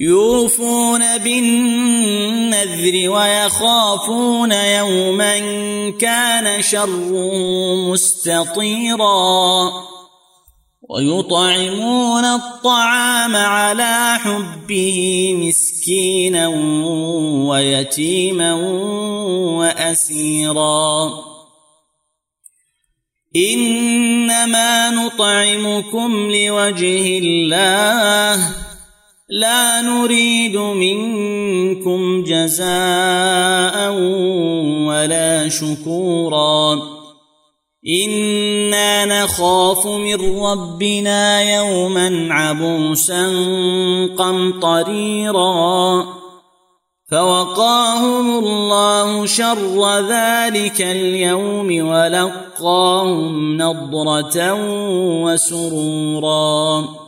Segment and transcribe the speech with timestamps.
[0.00, 5.38] يوفون بالنذر ويخافون يوما
[5.90, 9.72] كان شره مستطيرا
[10.90, 16.48] ويطعمون الطعام على حبه مسكينا
[17.48, 18.54] ويتيما
[19.58, 21.10] وأسيرا.
[23.36, 28.67] إنما نطعمكم لوجه الله
[29.30, 33.92] لا نريد منكم جزاء
[34.88, 36.78] ولا شكورا.
[38.04, 43.26] إنا نخاف من ربنا يوما عبوسا
[44.18, 46.04] قمطريرا.
[47.10, 54.54] فوقاهم الله شر ذلك اليوم ولقاهم نضرة
[55.24, 57.07] وسرورا.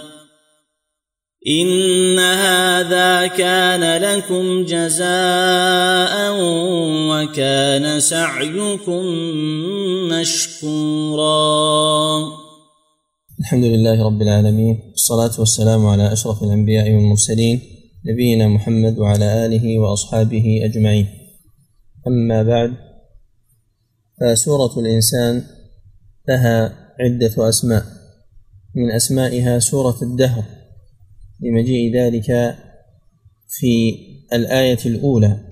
[1.59, 6.15] إن هذا كان لكم جزاء
[7.11, 9.05] وكان سعيكم
[10.11, 11.37] مشكورا.
[13.39, 17.61] الحمد لله رب العالمين والصلاة والسلام على أشرف الأنبياء والمرسلين
[18.05, 21.07] نبينا محمد وعلى آله وأصحابه أجمعين.
[22.07, 22.71] أما بعد
[24.21, 25.43] فسورة الإنسان
[26.29, 27.83] لها عدة أسماء
[28.75, 30.60] من أسمائها سورة الدهر.
[31.41, 32.55] لمجيء ذلك
[33.47, 33.95] في
[34.33, 35.49] الآية الأولى.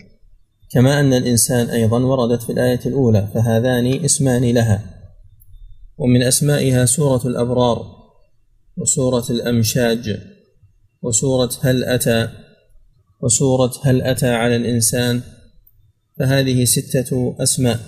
[0.71, 5.00] كما أن الإنسان أيضا وردت في الآية الأولى فهذان اسمان لها.
[5.97, 7.86] ومن أسمائها سورة الأبرار
[8.77, 10.19] وسورة الأمشاج
[11.01, 12.30] وسورة هل أتى
[13.21, 15.21] وسورة هل أتى على الإنسان.
[16.19, 17.80] فهذه ستة أسماء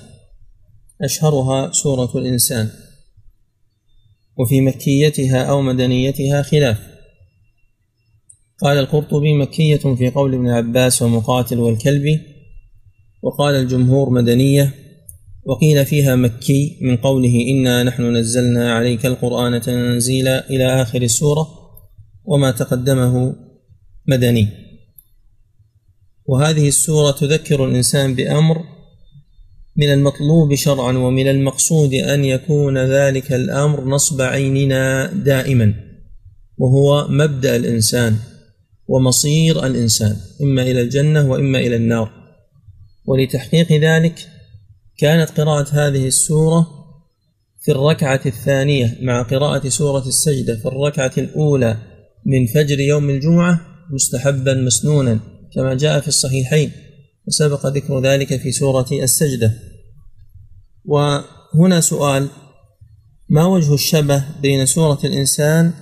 [1.02, 2.70] أشهرها سورة الإنسان.
[4.38, 6.91] وفي مكيتها أو مدنيتها خلاف.
[8.62, 12.20] قال القرطبي مكية في قول ابن عباس ومقاتل والكلبي
[13.22, 14.74] وقال الجمهور مدنية
[15.46, 21.48] وقيل فيها مكي من قوله إنا نحن نزلنا عليك القرآن تنزيلا إلى آخر السورة
[22.24, 23.36] وما تقدمه
[24.08, 24.48] مدني.
[26.26, 28.64] وهذه السورة تذكر الإنسان بأمر
[29.76, 35.74] من المطلوب شرعا ومن المقصود أن يكون ذلك الأمر نصب عيننا دائما
[36.58, 38.18] وهو مبدأ الإنسان.
[38.92, 42.12] ومصير الإنسان إما إلى الجنة وإما إلى النار.
[43.06, 44.28] ولتحقيق ذلك
[44.98, 46.68] كانت قراءة هذه السورة
[47.62, 51.78] في الركعة الثانية مع قراءة سورة السجدة في الركعة الأولى
[52.26, 53.62] من فجر يوم الجمعة
[53.92, 55.20] مستحبا مسنونا
[55.56, 56.72] كما جاء في الصحيحين
[57.28, 59.54] وسبق ذكر ذلك في سورة السجدة.
[60.86, 62.28] وهنا سؤال
[63.30, 65.74] ما وجه الشبه بين سورة الإنسان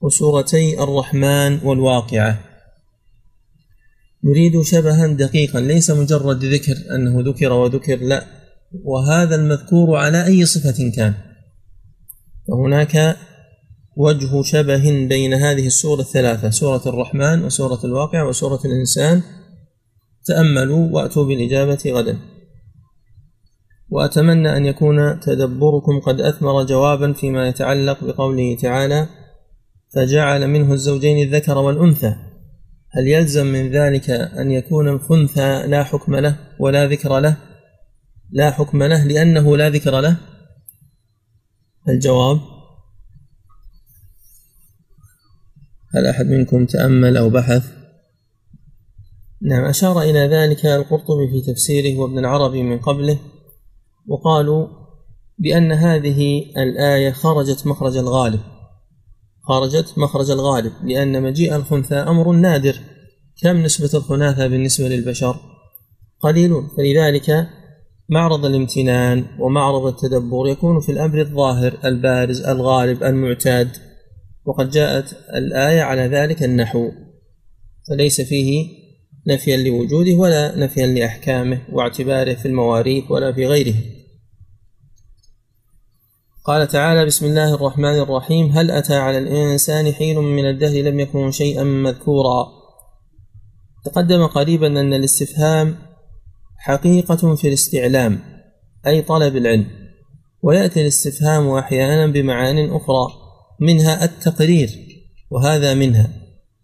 [0.00, 2.38] وسورتي الرحمن والواقعة.
[4.24, 8.26] نريد شبها دقيقا ليس مجرد ذكر أنه ذكر وذكر لا.
[8.84, 11.14] وهذا المذكور على أي صفة كان.
[12.48, 13.16] فهناك
[13.96, 19.22] وجه شبه بين هذه السورة الثلاثة سورة الرحمن وسورة الواقع وسورة الإنسان.
[20.24, 22.18] تأملوا وأتوا بالإجابة غدا.
[23.90, 29.08] وأتمنى أن يكون تدبركم قد أثمر جوابا فيما يتعلق بقوله تعالى
[29.94, 32.14] فجعل منه الزوجين الذكر والأنثى.
[32.90, 37.36] هل يلزم من ذلك أن يكون الخنثى لا حكم له ولا ذكر له؟
[38.30, 40.16] لا حكم له لأنه لا ذكر له.
[41.88, 42.40] الجواب
[45.94, 47.72] هل أحد منكم تأمل أو بحث؟
[49.42, 53.18] نعم أشار إلى ذلك القرطبي في تفسيره وابن العربي من قبله
[54.06, 54.68] وقالوا
[55.38, 58.40] بأن هذه الآية خرجت مخرج الغالب.
[59.48, 62.76] خرجت مخرج الغالب لأن مجيء الخنثى أمر نادر.
[63.42, 65.36] كم نسبة الخناثة بالنسبة للبشر؟
[66.20, 67.48] قليل فلذلك
[68.08, 73.68] معرض الامتنان ومعرض التدبر يكون في الأمر الظاهر البارز الغالب المعتاد.
[74.44, 76.90] وقد جاءت الآية على ذلك النحو.
[77.88, 78.68] فليس فيه
[79.26, 83.74] نفيا لوجوده ولا نفيا لأحكامه واعتباره في المواريث ولا في غيره.
[86.48, 88.46] قال تعالى بسم الله الرحمن الرحيم.
[88.46, 92.48] هل أتى على الإنسان حين من الدهر لم يكن شيئا مذكورا؟
[93.84, 95.76] تقدم قريبا أن الاستفهام
[96.58, 98.20] حقيقة في الاستعلام
[98.86, 99.66] أي طلب العلم
[100.42, 103.08] ويأتي الاستفهام أحيانا بمعان أخرى
[103.60, 104.70] منها التقرير
[105.30, 106.10] وهذا منها.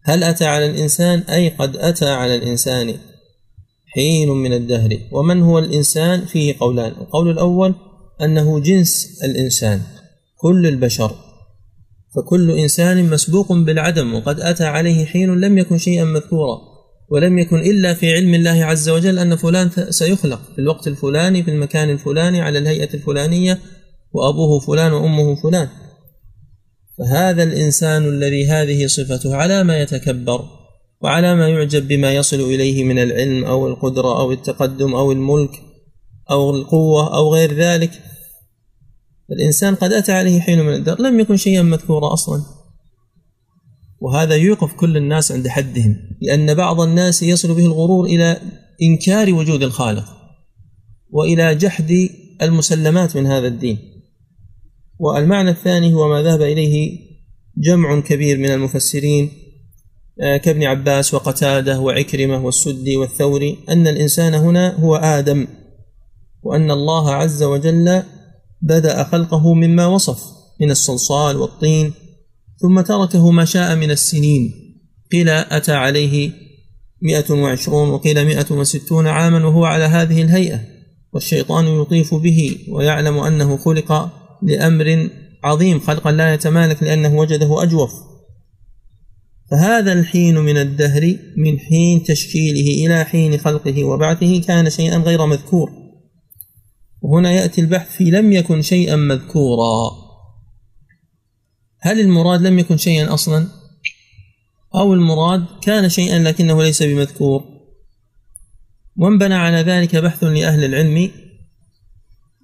[0.03, 2.95] هل أتى على الإنسان؟ أي قد أتى على الإنسان
[3.95, 4.99] حين من الدهر.
[5.13, 6.91] ومن هو الإنسان؟ فيه قولان.
[6.91, 7.75] القول الأول
[8.23, 9.81] أنه جنس الإنسان
[10.37, 11.17] كل البشر.
[12.17, 16.59] فكل إنسان مسبوق بالعدم وقد أتى عليه حين لم يكن شيئا مذكورا
[17.11, 21.51] ولم يكن إلا في علم الله عز وجل أن فلان سيخلق في الوقت الفلاني في
[21.51, 23.59] المكان الفلاني على الهيئة الفلانية
[24.13, 25.69] وأبوه فلان وأمه فلان.
[26.99, 30.45] فهذا الإنسان الذي هذه صفته على ما يتكبر
[31.01, 35.51] وعلى ما يعجب بما يصل إليه من العلم أو القدرة أو التقدم أو الملك
[36.31, 38.03] أو القوة أو غير ذلك.
[39.33, 42.43] الإنسان قد أتى عليه حين من الدهر لم يكن شيئا مذكورا أصلا.
[44.01, 48.41] وهذا يوقف كل الناس عند حدهم لأن بعض الناس يصل به الغرور إلى
[48.83, 50.05] إنكار وجود الخالق
[51.11, 52.09] وإلى جحد
[52.43, 53.79] المسلمات من هذا الدين.
[54.99, 56.99] والمعنى الثاني هو ما ذهب إليه
[57.57, 59.31] جمع كبير من المفسرين
[60.21, 65.47] آه، كابن عباس وقتادة وعكرمة والسدي والثوري أن الإنسان هنا هو آدم.
[66.45, 68.03] وأن الله عز وجل
[68.63, 70.23] بدأ خلقه مما وصف
[70.61, 71.93] من الصلصال والطين
[72.59, 74.53] ثم تركه ما شاء من السنين.
[75.13, 76.31] قيل أتى عليه
[77.03, 80.61] مئة وعشرون وقيل مئة وستون عاما وهو على هذه الهيئة
[81.13, 84.11] والشيطان يطيف به ويعلم أنه خلق
[84.43, 85.11] لأمر
[85.45, 87.91] عظيم خلقا لا يتمالك لأنه وجده أجوف.
[89.51, 95.84] فهذا الحين من الدهر من حين تشكيله إلى حين خلقه وبعثه كان شيئا غير مذكور.
[97.05, 99.91] وهنا يأتي البحث في لم يكن شيئا مذكورا.
[101.81, 103.49] هل المراد لم يكن شيئا أصلا؟
[104.75, 107.45] أو المراد كان شيئا لكنه ليس بمذكور.
[108.97, 111.11] وانبنى على ذلك بحث لأهل العلم؟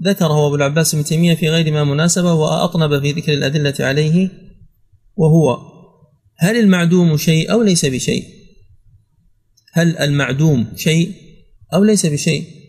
[0.03, 4.31] ذكره أبو العباس بن تيمية في غير ما مناسبة وأطنب في ذكر الأدلة عليه
[5.17, 5.59] وهو
[6.39, 8.25] هل المعدوم شيء أو ليس بشيء؟
[9.73, 11.13] هل المعدوم شيء
[11.75, 12.60] أو ليس بشيء؟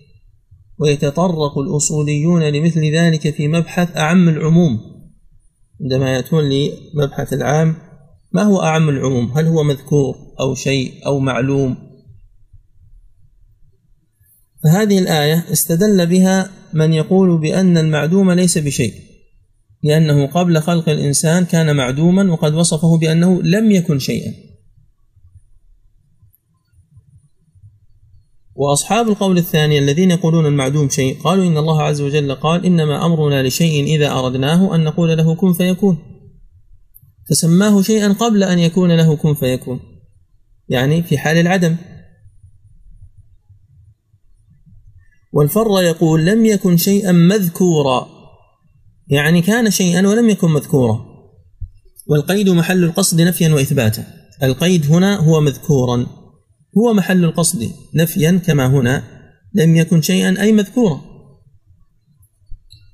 [0.82, 4.80] ويتطرق الأصوليون لمثل ذلك في مبحث أعم العموم.
[5.82, 7.76] عندما يأتون لمبحث العام
[8.34, 11.78] ما هو أعم العموم؟ هل هو مذكور أو شيء أو معلوم؟
[14.64, 18.94] فهذه الآية استدل بها من يقول بأن المعدوم ليس بشيء
[19.84, 24.51] لأنه قبل خلق الإنسان كان معدوما وقد وصفه بأنه لم يكن شيئا.
[28.62, 33.48] وأصحاب القول الثاني الذين يقولون المعدوم شيء قالوا إن الله عز وجل قال إنما أمرنا
[33.48, 35.98] لشيء إذا أردناه أن نقول له كن فيكون.
[37.30, 39.80] فسماه شيئا قبل أن يكون له كن فيكون.
[40.70, 41.76] يعني في حال العدم.
[45.34, 48.08] والفر يقول لم يكن شيئا مذكورا.
[49.08, 51.06] يعني كان شيئا ولم يكن مذكورا.
[52.08, 54.08] والقيد محل القصد نفيا وإثباتا.
[54.44, 56.21] القيد هنا هو مذكورا.
[56.78, 59.04] هو محل القصد نفيا كما هنا
[59.54, 61.02] لم يكن شيئا أي مذكورا.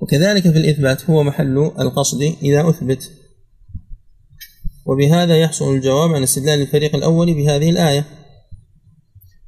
[0.01, 3.12] وكذلك في الإثبات هو محل القصد إذا أثبت.
[4.86, 8.05] وبهذا يحصل الجواب عن استدلال الفريق الأول بهذه الآية.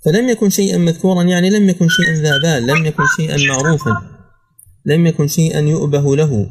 [0.05, 4.01] فلم يكن شيئا مذكورا يعني لم يكن شيئا ذا بال لم يكن شيئا معروفا
[4.85, 6.49] لم يكن شيئا يؤبه له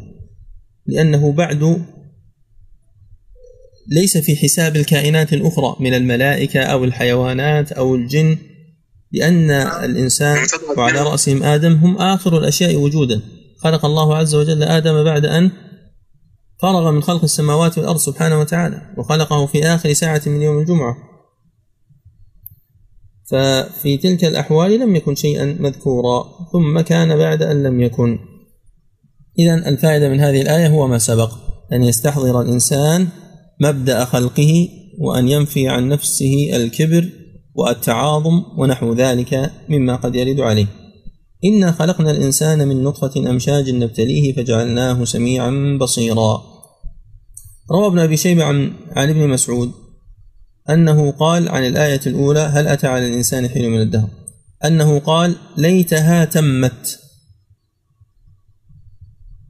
[0.86, 1.86] لأنه بعد
[3.88, 8.38] ليس في حساب الكائنات الأخرى من الملائكة أو الحيوانات أو الجن
[9.12, 10.38] لأن الإنسان
[10.76, 13.20] وعلى رأسهم آدم هم آخر الأشياء وجودا.
[13.58, 15.50] خلق الله عز وجل آدم بعد أن
[16.62, 20.96] فرغ من خلق السماوات والأرض سبحانه وتعالى وخلقه في آخر ساعة من يوم الجمعة.
[23.30, 28.18] ففي تلك الأحوال لم يكن شيئا مذكورا ثم كان بعد أن لم يكن.
[29.38, 31.32] إذا الفائدة من هذه الآية هو ما سبق
[31.72, 33.08] أن يستحضر الإنسان
[33.60, 37.08] مبدأ خلقه وأن ينفي عن نفسه الكبر
[37.54, 40.66] والتعاظم ونحو ذلك مما قد يرد عليه.
[41.44, 46.42] إنا خلقنا الإنسان من نطفة أمشاج نبتليه فجعلناه سميعا بصيرا.
[47.70, 49.72] روى ابن أبي شيبة عن, عن ابن مسعود
[50.70, 54.08] أنه قال عن الآية الأولى هل أتى على الإنسان حين من الدهر؟
[54.64, 57.00] أنه قال ليتها تمت.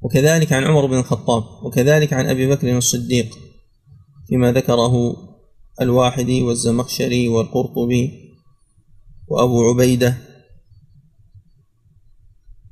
[0.03, 3.48] وكذلك عن عمر بن الخطاب وكذلك عن أبي بكر الصديق
[4.29, 5.17] فيما ذكره
[5.81, 8.11] الواحدي والزمخشري والقرطبي
[9.29, 10.19] وأبو عبيدة.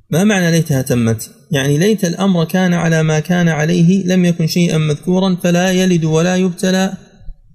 [0.09, 4.77] ما معنى ليتها تمت؟ يعني ليت الأمر كان على ما كان عليه لم يكن شيئا
[4.77, 6.97] مذكورا فلا يلد ولا يبتلى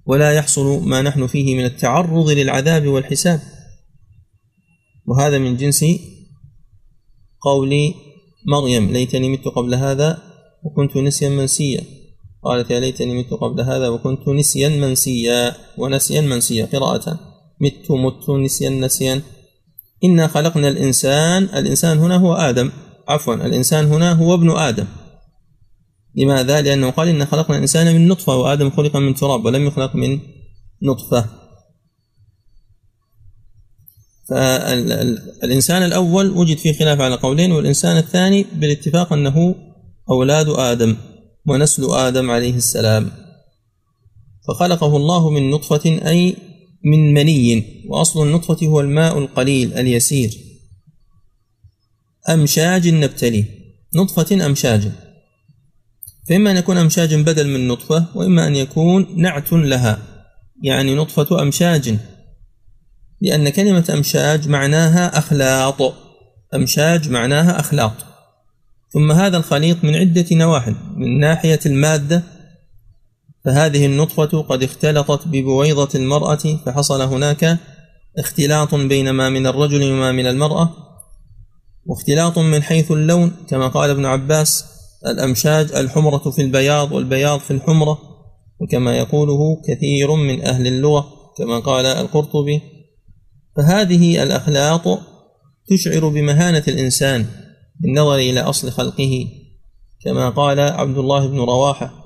[0.05, 3.41] ولا يحصل ما نحن فيه من التعرض للعذاب والحساب.
[5.05, 5.85] وهذا من جنس
[7.41, 7.93] قول
[8.47, 10.21] مريم ليتني مت قبل هذا
[10.63, 11.83] وكنت نسيا منسيا.
[12.45, 16.65] قالت يا ليتني مت قبل هذا وكنت نسيا منسيا ونسيا منسيا.
[16.65, 17.19] قراءة.
[17.61, 19.21] مت مت نسيا نسيا.
[20.03, 22.71] إنا خلقنا الإنسان الإنسان هنا هو آدم.
[23.07, 24.85] عفوا الإنسان هنا هو ابن آدم.
[26.15, 30.19] لماذا؟ لأنه قال إن خلقنا الإنسان من نطفة وآدم خلق من تراب ولم يخلق من
[30.83, 31.25] نطفة.
[34.29, 39.55] فالإنسان الأول وجد فيه خلاف على قولين والإنسان الثاني بالاتفاق أنه
[40.09, 40.95] أولاد آدم.
[41.47, 43.11] ونسل آدم عليه السلام.
[44.47, 46.35] فخلقه الله من نطفة أي
[46.85, 50.37] من مني وأصل النطفة هو الماء القليل اليسير.
[52.29, 53.45] أمشاج نبتليه
[53.95, 54.91] نطفة أمشاج.
[56.29, 59.99] فإما أن يكون أمشاج بدل من نطفة وإما أن يكون نعت لها.
[60.63, 61.97] يعني نطفة أمشاج.
[63.21, 65.93] لأن كلمة أمشاج معناها أخلاط.
[66.55, 68.12] أمشاج معناها أخلاط.
[68.93, 70.75] ثم هذا الخليط من عدة نواحي.
[70.95, 72.23] من ناحية المادة
[73.45, 77.57] فهذه النطفة قد اختلطت ببويضة المرأة فحصل هناك
[78.17, 80.69] اختلاط بين ما من الرجل وما من المرأة
[81.85, 83.31] واختلاط من حيث اللون.
[83.47, 84.65] كما قال ابن عباس
[85.07, 87.99] الأمشاج الحمرة في البياض والبياض في الحمرة
[88.59, 91.07] وكما يقوله كثير من أهل اللغة
[91.37, 92.61] كما قال القرطبي.
[93.57, 94.99] فهذه الأخلاق
[95.67, 97.25] تشعر بمهانة الإنسان.
[97.79, 99.27] بالنظر إلى أصل خلقه
[100.03, 102.03] كما قال عبد الله بن رواحة.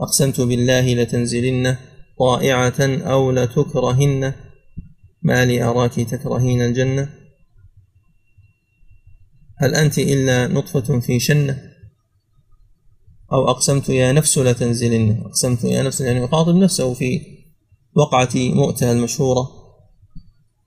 [0.00, 1.76] أقسمت بالله لتنزلن
[2.18, 4.34] طائعة أو لتكرهن.
[5.22, 7.08] ما لي أراك تكرهين الجنة.
[9.58, 11.62] هل أنت إلا نطفة في شنة؟
[13.32, 17.20] أو أقسمت يا نفس لتنزلن؟ أقسمت يا نفس يعني يخاطب نفسه في
[17.94, 19.65] وقعة مؤتة المشهورة.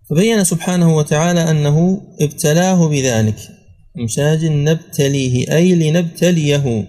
[0.10, 3.36] فبين سبحانه وتعالى أنه ابتلاه بذلك.
[4.00, 6.88] إمشاج نبتليه أي لنبتليه.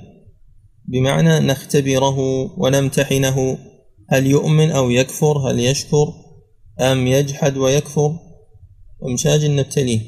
[0.88, 2.18] بمعنى نختبره
[2.58, 3.58] ونمتحنه.
[4.08, 6.12] هل يؤمن أو يكفر؟ هل يشكر؟
[6.80, 8.16] أم يجحد ويكفر؟
[9.08, 10.00] أمشاج نبتليه.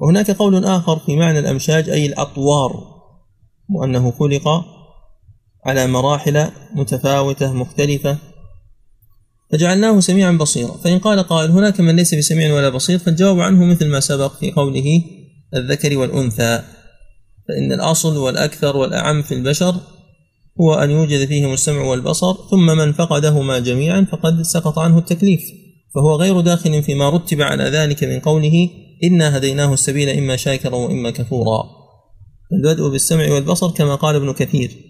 [0.00, 2.96] وهناك قول آخر في معنى الأمشاج أي الأطوار.
[3.70, 4.48] وأنه خلق
[5.66, 8.18] على مراحل متفاوتة مختلفة.
[9.52, 10.76] فجعلناه سميعا بصيرا.
[10.84, 14.52] فإن قال قائل هناك من ليس بسميع ولا بصير فالجواب عنه مثل ما سبق في
[14.52, 15.02] قوله
[15.54, 16.62] الذكر والأنثى.
[17.48, 19.74] فإن الأصل والأكثر والأعم في البشر
[20.60, 25.40] هو أن يوجد فيهم السمع والبصر ثم من فقدهما جميعا فقد سقط عنه التكليف.
[25.94, 28.70] فهو غير داخل فيما رتب على ذلك من قوله
[29.04, 31.64] إنا هديناه السبيل إما شاكرا وإما كفورا.
[32.52, 34.85] البدء بالسمع والبصر كما قال ابن كثير.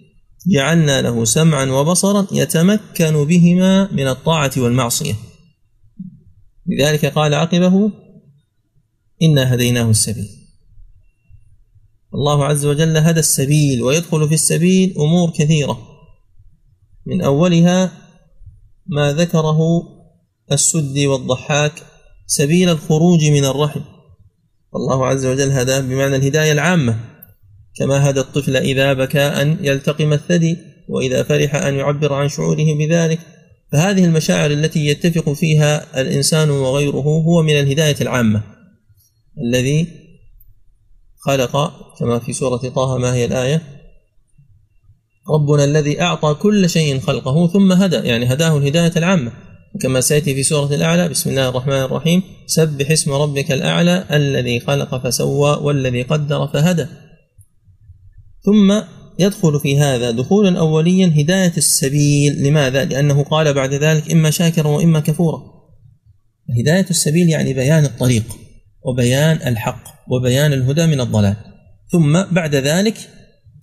[0.47, 5.13] جعلنا له سمعا وبصرا يتمكن بهما من الطاعة والمعصية.
[6.67, 7.91] لذلك قال عقبه
[9.21, 10.29] إنا هديناه السبيل.
[12.13, 15.79] الله عز وجل هدى السبيل ويدخل في السبيل أمور كثيرة.
[17.05, 17.91] من أولها
[18.85, 19.59] ما ذكره
[20.51, 21.83] السدي والضحاك
[22.25, 23.81] سبيل الخروج من الرحم.
[24.75, 27.16] الله عز وجل هداه بمعنى الهداية العامة.
[27.79, 30.57] كما هدى الطفل إذا بكى أن يلتقم الثدي
[30.89, 33.19] وإذا فرح أن يعبر عن شعوره بذلك.
[33.71, 38.43] فهذه المشاعر التي يتفق فيها الإنسان وغيره هو من الهداية العامة.
[39.41, 39.87] الذي
[41.19, 43.61] خلق كما في سورة طه ما هي الآية؟
[45.29, 49.31] ربنا الذي أعطى كل شيء خلقه ثم هدى يعني هداه الهداية العامة.
[49.81, 55.03] كما سيأتي في سورة الأعلى بسم الله الرحمن الرحيم سبح اسم ربك الأعلى الذي خلق
[55.03, 56.87] فسوى والذي قدر فهدى.
[58.47, 58.81] ثم
[59.19, 62.43] يدخل في هذا دخولا أوليا هداية السبيل.
[62.43, 65.41] لماذا؟ لأنه قال بعد ذلك إما شاكرا وإما كفورا.
[66.59, 68.23] هداية السبيل يعني بيان الطريق
[68.83, 71.35] وبيان الحق وبيان الهدى من الضلال.
[71.91, 72.97] ثم بعد ذلك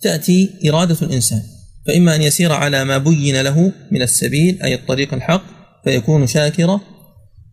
[0.01, 1.41] تأتي إرادة الإنسان.
[1.87, 5.43] فإما أن يسير على ما بين له من السبيل أي الطريق الحق
[5.83, 6.79] فيكون شاكرا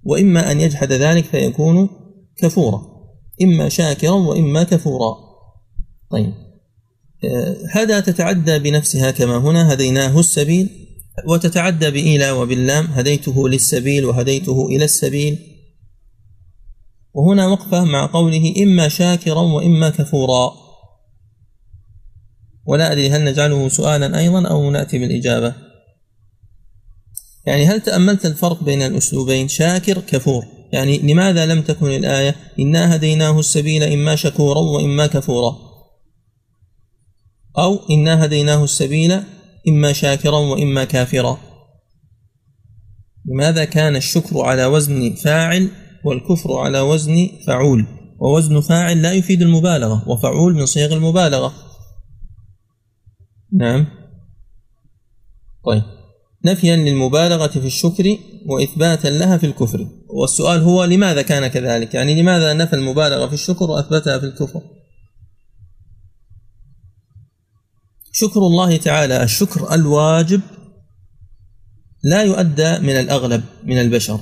[0.05, 1.89] وإما أن يجحد ذلك فيكون
[2.39, 2.83] كفورا.
[3.43, 5.17] إما شاكرا وإما كفورا.
[6.11, 6.42] طيب.
[7.71, 10.69] هذا تتعدى بنفسها كما هنا هديناه السبيل
[11.29, 15.39] وتتعدى بإلى وباللام هديته للسبيل وهديته إلى السبيل.
[17.15, 20.53] وهنا وقفة مع قوله إما شاكرا وإما كفورا.
[22.67, 25.55] ولا أدري هل نجعله سؤالا أيضا أو نأتي بالإجابة.
[27.47, 33.39] يعني هل تأملت الفرق بين الأسلوبين شاكر كفور؟ يعني لماذا لم تكن الآية إنا هديناه
[33.39, 35.72] السبيل إما شكورا وإما كفورا؟
[37.59, 39.23] أو إنا هديناه السبيل
[39.69, 41.39] إما شاكرا وإما كافرا.
[43.27, 45.69] لماذا كان الشكر على وزن فاعل
[46.05, 47.87] والكفر على وزن فعول؟
[48.19, 51.55] ووزن فاعل لا يفيد المبالغة وفعول من صيغ المبالغة.
[53.53, 53.87] نعم.
[55.65, 55.83] طيب.
[56.45, 59.87] نفيا للمبالغة في الشكر وإثباتا لها في الكفر.
[60.09, 64.63] والسؤال هو لماذا كان كذلك؟ يعني لماذا نفى المبالغة في الشكر وأثبتها في الكفر؟
[68.13, 70.41] شكر الله تعالى الشكر الواجب
[72.05, 74.21] لا يؤدى من الأغلب من البشر.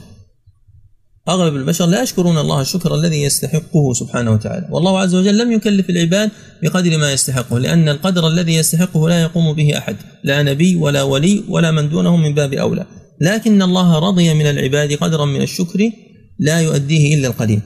[1.29, 4.69] أغلب البشر لا يشكرون الله الشكر الذي يستحقه سبحانه وتعالى.
[4.71, 6.31] والله عز وجل لم يكلف العباد
[6.63, 9.97] بقدر ما يستحقه لأن القدر الذي يستحقه لا يقوم به أحد.
[10.25, 12.87] لا نبي ولا ولي ولا من دونه من باب أولى.
[13.21, 15.91] لكن الله رضي من العباد قدرا من الشكر
[16.39, 17.61] لا يؤديه إلا القليل.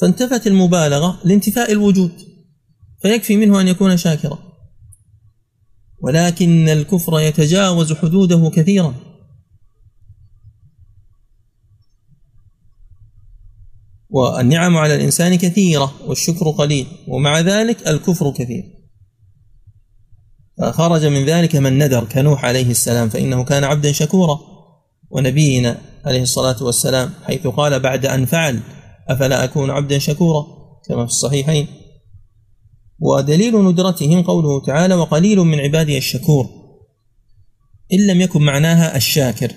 [0.00, 2.12] فانتفت المبالغة لانتفاء الوجود.
[3.02, 4.38] فيكفي منه أن يكون شاكرا.
[6.00, 8.94] ولكن الكفر يتجاوز حدوده كثيرا.
[14.10, 18.64] والنعم على الإنسان كثيرة والشكر قليل ومع ذلك الكفر كثير.
[20.58, 24.40] فخرج من ذلك من ندر كنوح عليه السلام فإنه كان عبدا شكورا.
[25.10, 28.60] ونبينا عليه الصلاة والسلام حيث قال بعد أن فعل
[29.08, 30.46] أفلا أكون عبدا شكورا؟
[30.88, 31.81] كما في الصحيحين.
[33.02, 36.48] ودليل ندرتهم قوله تعالى وقليل من عبادي الشكور.
[37.92, 39.52] إن لم يكن معناها الشاكر.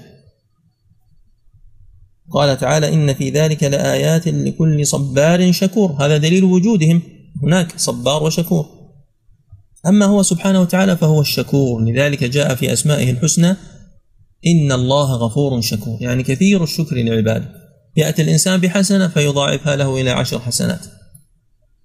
[2.31, 5.91] قال تعالى إن في ذلك لآيات لكل صبار شكور.
[5.91, 7.01] هذا دليل وجودهم.
[7.43, 8.65] هناك صبار وشكور.
[9.87, 11.81] أما هو سبحانه وتعالى فهو الشكور.
[11.81, 13.55] لذلك جاء في أسمائه الحسنى
[14.47, 15.97] إن الله غفور شكور.
[16.01, 17.49] يعني كثير الشكر لعباده.
[17.97, 20.94] يأتي الإنسان بحسنة فيضاعفها له إلى عشر حسنات.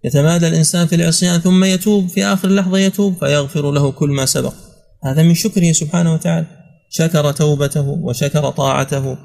[0.05, 4.55] يتمادى الإنسان في العصيان ثم يتوب في آخر لحظة يتوب فيغفر له كل ما سبق.
[5.05, 6.47] هذا من شكره سبحانه وتعالى.
[6.91, 9.17] شكر توبته وشكر طاعته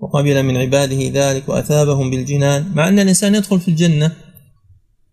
[0.00, 2.72] وقبل من عباده ذلك وأثابهم بالجنان.
[2.74, 4.12] مع أن الإنسان يدخل في الجنة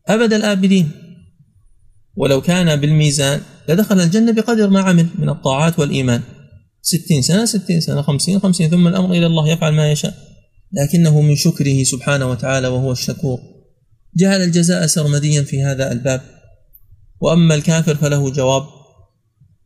[0.07, 0.91] أبد الآبدين.
[2.15, 6.21] ولو كان بالميزان لدخل الجنة بقدر ما عمل من الطاعات والإيمان.
[6.81, 10.13] ستين سنة ستين سنة خمسين خمسين ثم الأمر إلى الله يفعل ما يشاء.
[10.73, 13.50] لكنه من شكره سبحانه وتعالى وهو الشكور.
[14.15, 16.21] جعل الجزاء سرمديا في هذا الباب.
[17.21, 18.63] وأما الكافر فله جواب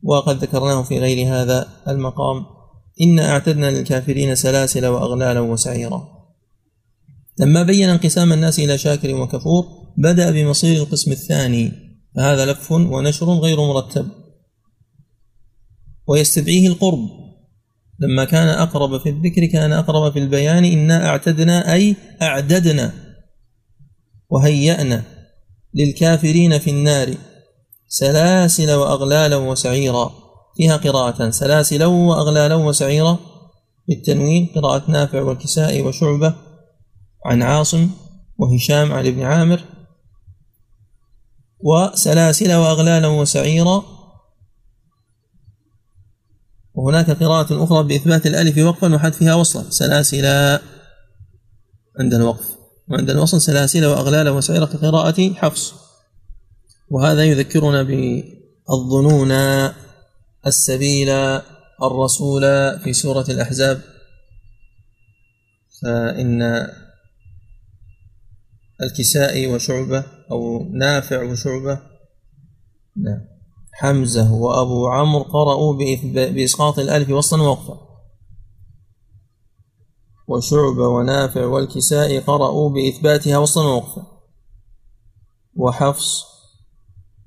[0.02, 2.46] وقد ذكرناه في غير هذا المقام
[3.00, 6.08] إنا أعتدنا للكافرين سلاسل وأغلالا وسعيرا.
[7.40, 9.64] لما بين انقسام الناس إلى شاكر وكفور
[9.98, 11.72] بدأ بمصير القسم الثاني
[12.16, 14.08] فهذا لف ونشر غير مرتب.
[16.08, 17.08] ويستدعيه القرب.
[18.00, 23.05] لما كان أقرب في الذكر كان أقرب في البيان إنا أعتدنا أي أعددنا.
[24.28, 25.02] وهيأنا
[25.74, 27.14] للكافرين في النار
[27.88, 30.12] سلاسل وأغلالا وسعيرا.
[30.56, 33.18] فيها قراءة سلاسلا وأغلالا وسعيرا.
[33.88, 36.34] بالتنوين قراءة نافع والكسائي وشعبة
[37.26, 37.90] عن عاصم
[38.38, 39.64] وهشام عن ابن عامر.
[41.60, 43.84] وسلاسل وأغلالا وسعيرا.
[46.74, 49.70] وهناك قراءة أخرى بإثبات الألف وقفا وحذفها وصلا.
[49.70, 50.26] سلاسل
[52.00, 52.55] عند الوقف.
[52.90, 55.74] وعند الوصل سلاسل وأغلالا وسعيرا كقراءة حفص.
[56.90, 59.32] وهذا يذكرنا بالظنون
[60.46, 61.08] السبيل
[61.82, 62.42] الرسول
[62.84, 63.80] في سورة الأحزاب.
[65.82, 66.42] فإن
[68.82, 71.80] الكسائي وشعبة أو نافع وشعبة
[72.96, 73.20] نعم
[73.72, 75.76] حمزة وأبو عمرو قرأوا
[76.12, 77.85] بإسقاط الألف وصلا ووقفا
[80.28, 84.06] وشعبة ونافع والكسائي قرأوا بإثباتها ووقفا
[85.56, 86.24] وحفص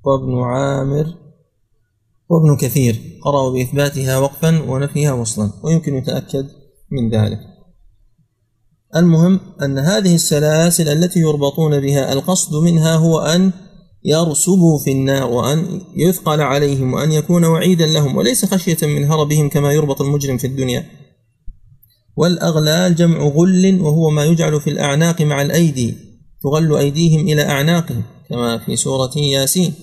[0.03, 1.15] وابن عامر
[2.29, 6.49] وابن كثير قرأوا بإثباتها وقفا ونفيها وصلا ويمكن يتأكد
[6.91, 7.39] من ذلك.
[8.95, 13.51] المهم أن هذه السلاسل التي يربطون بها القصد منها هو أن
[14.05, 19.73] يرسبوا في النار وأن يثقل عليهم وأن يكون وعيدا لهم وليس خشية من هربهم كما
[19.73, 20.98] يربط المجرم في الدنيا.
[22.19, 25.97] والأغلال جمع غل وهو ما يجعل في الأعناق مع الأيدي
[26.43, 29.73] تغل أيديهم إلى أعناقهم كما في سورة ياسين.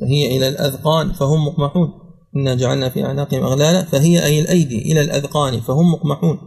[0.00, 1.92] فهي إلى الأذقان فهم مقمحون.
[2.36, 6.38] إنا جعلنا في أعناقهم أغلالا فهي أي الأيدي إلى الأذقان فهم مقمحون.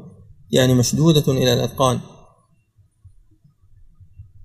[0.51, 1.99] يعني مشدودة إلى الأذقان.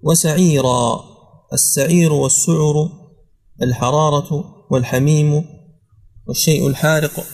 [0.02, 1.04] وسعيرا
[1.52, 2.88] السعير والسعر
[3.62, 5.44] الحرارة والحميم
[6.26, 7.24] والشيء الحارق.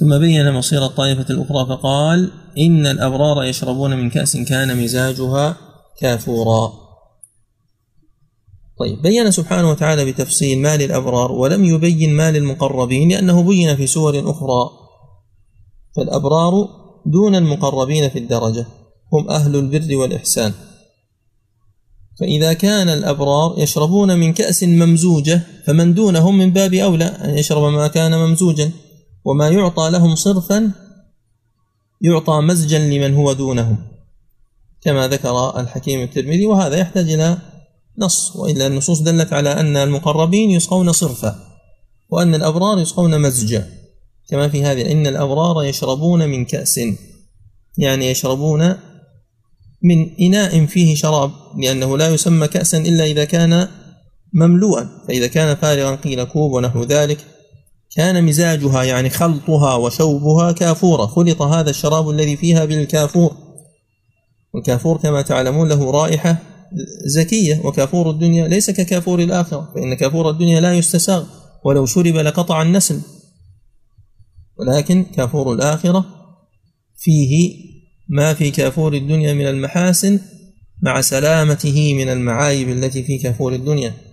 [0.00, 5.56] ثم بين مصير الطائفة الأخرى فقال إن الأبرار يشربون من كأس كان مزاجها
[6.00, 6.72] كافورا.
[8.78, 14.30] طيب بين سبحانه وتعالى بتفصيل ما للأبرار ولم يبين ما للمقربين لأنه بين في سور
[14.30, 14.70] أخرى.
[15.96, 16.68] فالأبرار
[17.06, 18.66] دون المقربين في الدرجة
[19.12, 20.52] هم أهل البر والإحسان.
[22.20, 27.88] فإذا كان الأبرار يشربون من كأس ممزوجة فمن دونهم من باب أولى أن يشرب ما
[27.88, 28.70] كان ممزوجا.
[29.24, 30.72] وما يعطى لهم صرفا
[32.00, 33.78] يعطى مزجا لمن هو دونهم
[34.82, 36.46] كما ذكر الحكيم الترمذي.
[36.46, 37.38] وهذا يحتاج إلى
[37.98, 41.36] نص وإلا النصوص دلت على أن المقربين يسقون صرفا
[42.10, 43.68] وأن الأبرار يسقون مزجا.
[44.28, 46.80] كما في هذه إن الأبرار يشربون من كأس
[47.78, 48.76] يعني يشربون
[49.82, 53.68] من إناء فيه شراب لأنه لا يسمى كأسا إلا إذا كان
[54.32, 54.88] مملوءا.
[55.08, 57.18] فإذا كان فارغا قيل كوب ونحو ذلك.
[57.96, 63.36] كان مزاجها يعني خلطها وشوبها كافورا خلط هذا الشراب الذي فيها بالكافور.
[64.54, 66.36] والكافور كما تعلمون له رائحة
[67.06, 71.24] زكية وكافور الدنيا ليس ككافور الآخرة فإن كافور الدنيا لا يستساغ.
[71.64, 73.00] ولو شرب لقطع النسل.
[74.58, 76.04] ولكن كافور الآخرة
[76.96, 77.54] فيه
[78.08, 80.20] ما في كافور الدنيا من المحاسن
[80.82, 84.09] مع سلامته من المعايب التي في كافور الدنيا.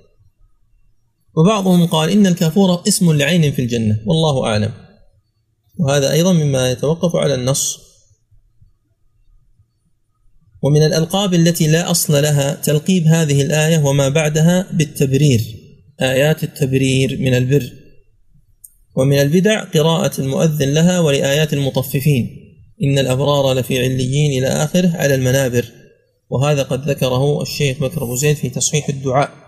[1.37, 4.71] وبعضهم قال إن الكافور اسم لعين في الجنة والله أعلم.
[5.79, 7.79] وهذا أيضا مما يتوقف على النص.
[10.63, 15.41] ومن الألقاب التي لا أصل لها تلقيب هذه الآية وما بعدها بالتبرير
[16.01, 17.73] آيات التبرير من البر.
[18.95, 22.29] ومن البدع قراءة المؤذن لها ولآيات المطففين.
[22.83, 25.65] إن الأبرار لفي عليين إلى آخره على المنابر.
[26.29, 29.46] وهذا قد ذكره الشيخ بكر أبو زيد في تصحيح الدعاء.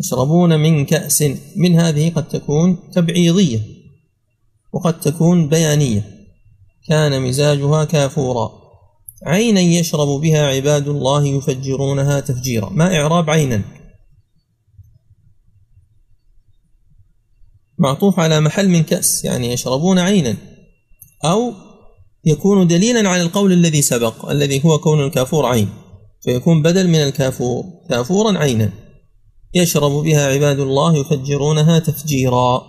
[0.00, 1.24] يشربون من كأس
[1.56, 3.60] من هذه قد تكون تبعيضية
[4.72, 6.18] وقد تكون بيانية.
[6.88, 8.50] كان مزاجها كافورا.
[9.26, 12.70] عينا يشرب بها عباد الله يفجرونها تفجيرا.
[12.70, 13.62] ما إعراب عينا.
[17.78, 20.36] معطوف على محل من كأس يعني يشربون عينا.
[21.24, 21.52] أو
[22.24, 25.68] يكون دليلا على القول الذي سبق الذي هو كون الكافور عين.
[26.22, 28.87] فيكون بدل من الكافور كافورا عينا.
[29.54, 32.62] يشرب بها عباد الله يفجرونها تفجيرا.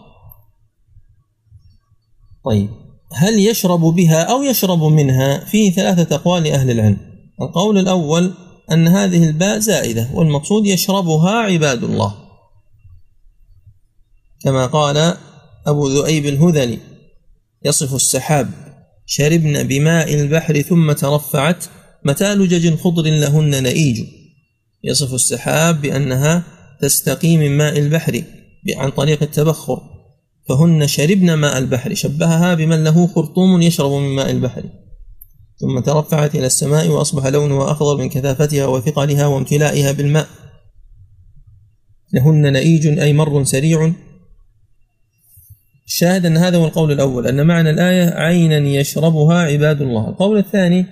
[2.45, 2.69] طيب
[3.13, 6.97] هل يشرب بها أو يشرب منها؟ فيه ثلاثة أقوال لأهل العلم.
[7.41, 8.33] القول الأول
[8.71, 12.15] أن هذه الباء زائدة والمقصود يشربها عباد الله.
[14.43, 15.17] كما قال
[15.67, 16.79] أبو ذؤيب الهذلي
[17.65, 18.51] يصف السحاب
[19.05, 21.65] شربن بماء البحر ثم ترفعت
[22.05, 24.05] متى لجج خضر لهن نئيج.
[24.83, 28.23] يصف السحاب بأنها تستقي من ماء البحر
[28.77, 29.81] عن طريق التبخر
[30.49, 34.63] فهن شربن ماء البحر شبهها بمن له خرطوم يشرب من ماء البحر.
[35.57, 40.27] ثم ترفعت إلى السماء وأصبح لونها أخضر من كثافتها وثقلها وامتلائها بالماء.
[42.13, 43.93] لهن نئيج أي مر سريع.
[45.87, 50.09] الشاهد أن هذا هو القول الأول أن معنى الآية عينا يشربها عباد الله.
[50.09, 50.85] القول الثاني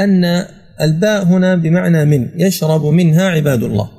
[0.00, 0.24] أن
[0.80, 3.93] الباء هنا بمعنى من يشرب منها عباد الله.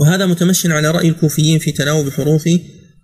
[0.00, 2.48] وهذا متمشي على رأي الكوفيين في تناوب حروف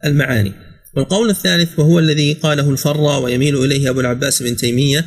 [0.04, 0.52] المعاني.
[0.96, 5.06] والقول الثالث وهو الذي قاله الفرا ويميل إليه أبو العباس بن تيمية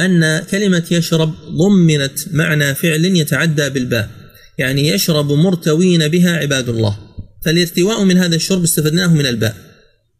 [0.00, 4.10] أن كلمة يشرب ضمنت معنى فعل يتعدى بالباء
[4.58, 6.98] يعني يشرب مرتوين بها عباد الله.
[7.44, 9.56] فالارتواء من هذا الشرب استفدناه من الباء.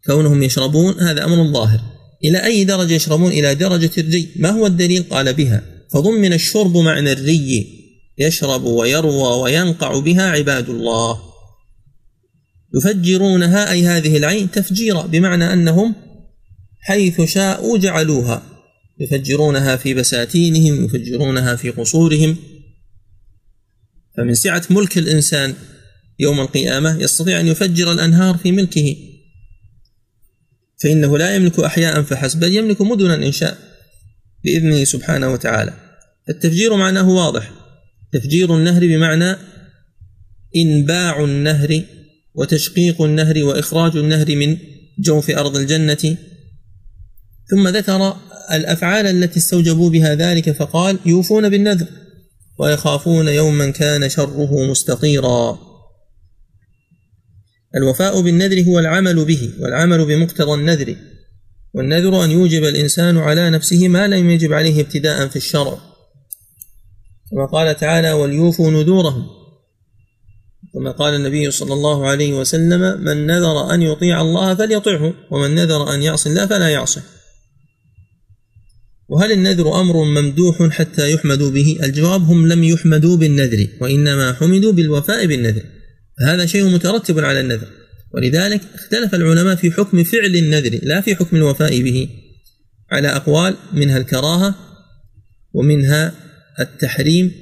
[0.06, 1.80] كونهم يشربون هذا أمر ظاهر.
[2.24, 4.28] إلى أي درجة يشربون؟ إلى درجة الري.
[4.36, 5.62] ما هو الدليل؟ قال بها.
[5.92, 7.79] فضمن الشرب معنى الري.
[8.20, 11.20] يشرب ويروى وينقع بها عباد الله.
[12.74, 15.94] يفجرونها أي هذه العين تفجيرا بمعنى أنهم
[16.80, 18.42] حيث شاءوا جعلوها.
[19.00, 22.36] يفجرونها في بساتينهم يفجرونها في قصورهم.
[24.16, 25.54] فمن سعة ملك الإنسان
[26.18, 28.96] يوم القيامة يستطيع أن يفجر الأنهار في ملكه.
[30.82, 33.58] فإنه لا يملك أحياء فحسب بل يملك مدنا إن شاء
[34.44, 35.74] بإذنه سبحانه وتعالى.
[36.28, 37.59] التفجير معناه واضح.
[38.12, 39.36] تفجير النهر بمعنى
[40.56, 41.82] إنباع النهر
[42.34, 44.56] وتشقيق النهر وإخراج النهر من
[44.98, 46.16] جوف أرض الجنة.
[47.50, 48.16] ثم ذكر
[48.52, 51.86] الأفعال التي استوجبوا بها ذلك فقال يوفون بالنذر
[52.58, 55.58] ويخافون يوما كان شره مستطيرا.
[57.76, 60.96] الوفاء بالنذر هو العمل به والعمل بمقتضى النذر
[61.74, 65.89] والنذر أن يوجب الإنسان على نفسه ما لم يجب عليه ابتداء في الشرع.
[67.30, 69.26] كما قال تعالى وليوفوا نذورهم.
[70.74, 75.94] كما قال النبي صلى الله عليه وسلم من نذر أن يطيع الله فليطعه ومن نذر
[75.94, 77.02] أن يعصي الله فلا يعصه.
[79.08, 85.26] وهل النذر أمر ممدوح حتى يحمدوا به؟ الجواب هم لم يحمدوا بالنذر وإنما حمدوا بالوفاء
[85.26, 85.62] بالنذر.
[86.20, 87.68] فهذا شيء مترتب على النذر.
[88.14, 92.08] ولذلك اختلف العلماء في حكم فعل النذر لا في حكم الوفاء به.
[92.90, 94.54] على أقوال منها الكراهة
[95.52, 96.29] ومنها
[96.60, 97.32] التحريم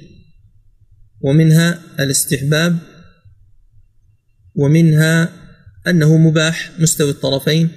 [1.21, 2.77] ومنها الاستحباب
[4.55, 5.33] ومنها
[5.87, 7.69] أنه مباح مستوي الطرفين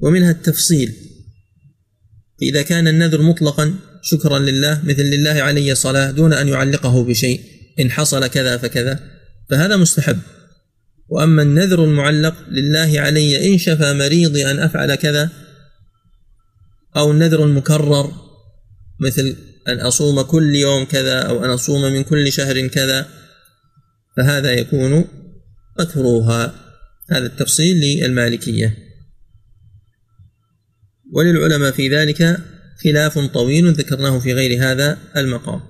[0.00, 0.94] ومنها التفصيل.
[2.42, 7.40] إذا كان النذر مطلقا شكرا لله مثل لله علي صلاة دون أن يعلقه بشيء
[7.80, 9.00] إن حصل كذا فكذا
[9.50, 10.18] فهذا مستحب.
[11.08, 15.30] وأما النذر المعلق لله علي إن شفى مريضي أن أفعل كذا
[16.96, 18.12] أو النذر المكرر
[19.00, 19.36] مثل
[19.68, 23.08] أن أصوم كل يوم كذا أو أن أصوم من كل شهر كذا
[24.16, 25.04] فهذا يكون
[25.80, 26.54] مكروها
[27.10, 28.76] هذا التفصيل للمالكية.
[31.12, 32.38] وللعلماء في ذلك
[32.84, 35.60] خلاف طويل ذكرناه في غير هذا المقام.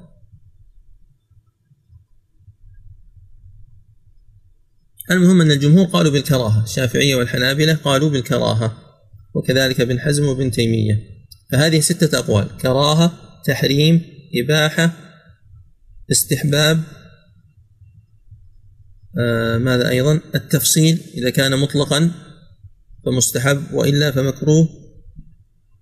[5.10, 6.64] المهم أن الجمهور قالوا بالكراهة.
[6.64, 8.78] الشافعية والحنابلة قالوا بالكراهة
[9.34, 11.12] وكذلك ابن حزم وابن تيمية.
[11.52, 14.02] فهذه ستة أقوال كراهة تحريم
[14.34, 14.96] إباحة
[16.10, 16.82] استحباب.
[19.18, 22.10] آه ماذا أيضا؟ التفصيل إذا كان مطلقا
[23.06, 24.68] فمستحب وإلا فمكروه.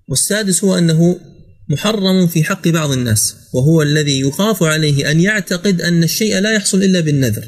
[0.08, 1.20] والسادس هو أنه
[1.68, 6.82] محرم في حق بعض الناس وهو الذي يخاف عليه أن يعتقد أن الشيء لا يحصل
[6.82, 7.44] إلا بالنذر.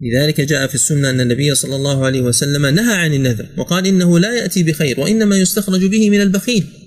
[0.00, 4.18] لذلك جاء في السنة أن النبي صلى الله عليه وسلم نهى عن النذر وقال إنه
[4.18, 6.81] لا يأتي بخير وإنما يستخرج به من البخيل.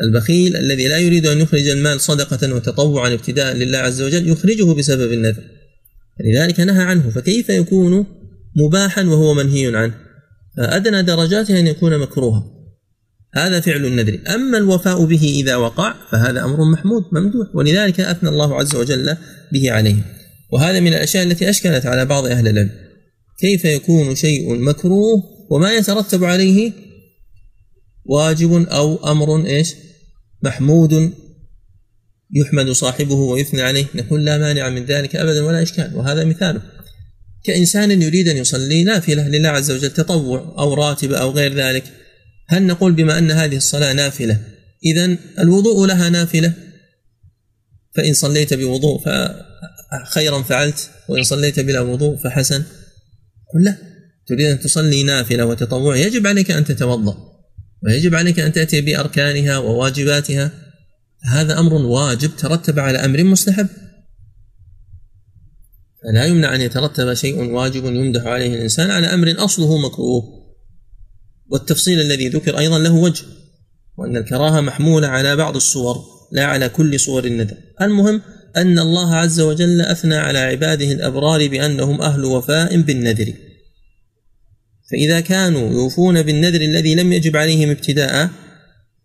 [0.00, 5.12] البخيل الذي لا يريد أن يخرج المال صدقة وتطوعا ابتداء لله عز وجل يخرجه بسبب
[5.12, 5.42] النذر.
[6.20, 8.06] لذلك نهى عنه فكيف يكون
[8.56, 9.94] مباحا وهو منهي عنه؟
[10.56, 12.44] فأدنى درجاته أن يكون مكروها.
[13.34, 14.18] هذا فعل النذر.
[14.34, 19.16] أما الوفاء به إذا وقع فهذا أمر محمود ممدوح ولذلك أثنى الله عز وجل
[19.52, 19.96] به عليه.
[20.52, 22.70] وهذا من الأشياء التي أشكلت على بعض أهل العلم.
[23.40, 26.72] كيف يكون شيء مكروه وما يترتب عليه
[28.04, 29.74] واجب أو أمر إيش؟
[30.42, 31.12] محمود
[32.34, 33.86] يحمد صاحبه ويثنى عليه.
[33.94, 36.62] نقول لا مانع من ذلك ابدا ولا إشكال وهذا مثاله.
[37.44, 41.84] كإنسان يريد أن يصلي نافله لله عز وجل تطوع أو راتبه أو غير ذلك.
[42.48, 44.40] هل نقول بما أن هذه الصلاة نافلة؟
[44.84, 46.52] اذا الوضوء لها نافلة.
[47.94, 52.64] فإن صليت بوضوء فخيرا فعلت وإن صليت بلا وضوء فحسن.
[53.60, 53.76] لا
[54.26, 57.33] تريد أن تصلي نافلة وتطوع يجب عليك أن تتوضأ.
[57.84, 60.50] ويجب عليك أن تأتي بأركانها وواجباتها.
[61.24, 63.66] هذا أمر واجب ترتب على أمر مستحب.
[66.02, 70.44] فلا يمنع أن يترتب شيء واجب يمدح عليه الإنسان على أمر أصله مكروه.
[71.50, 73.24] والتفصيل الذي ذكر أيضا له وجه
[73.96, 78.22] وأن الكراهة محمولة على بعض الصور لا على كل صور الندى المهم
[78.56, 83.32] أن الله عز وجل أثنى على عباده الأبرار بأنهم أهل وفاء بالنذر.
[84.90, 88.30] فإذا كانوا يوفون بالنذر الذي لم يجب عليهم ابتداء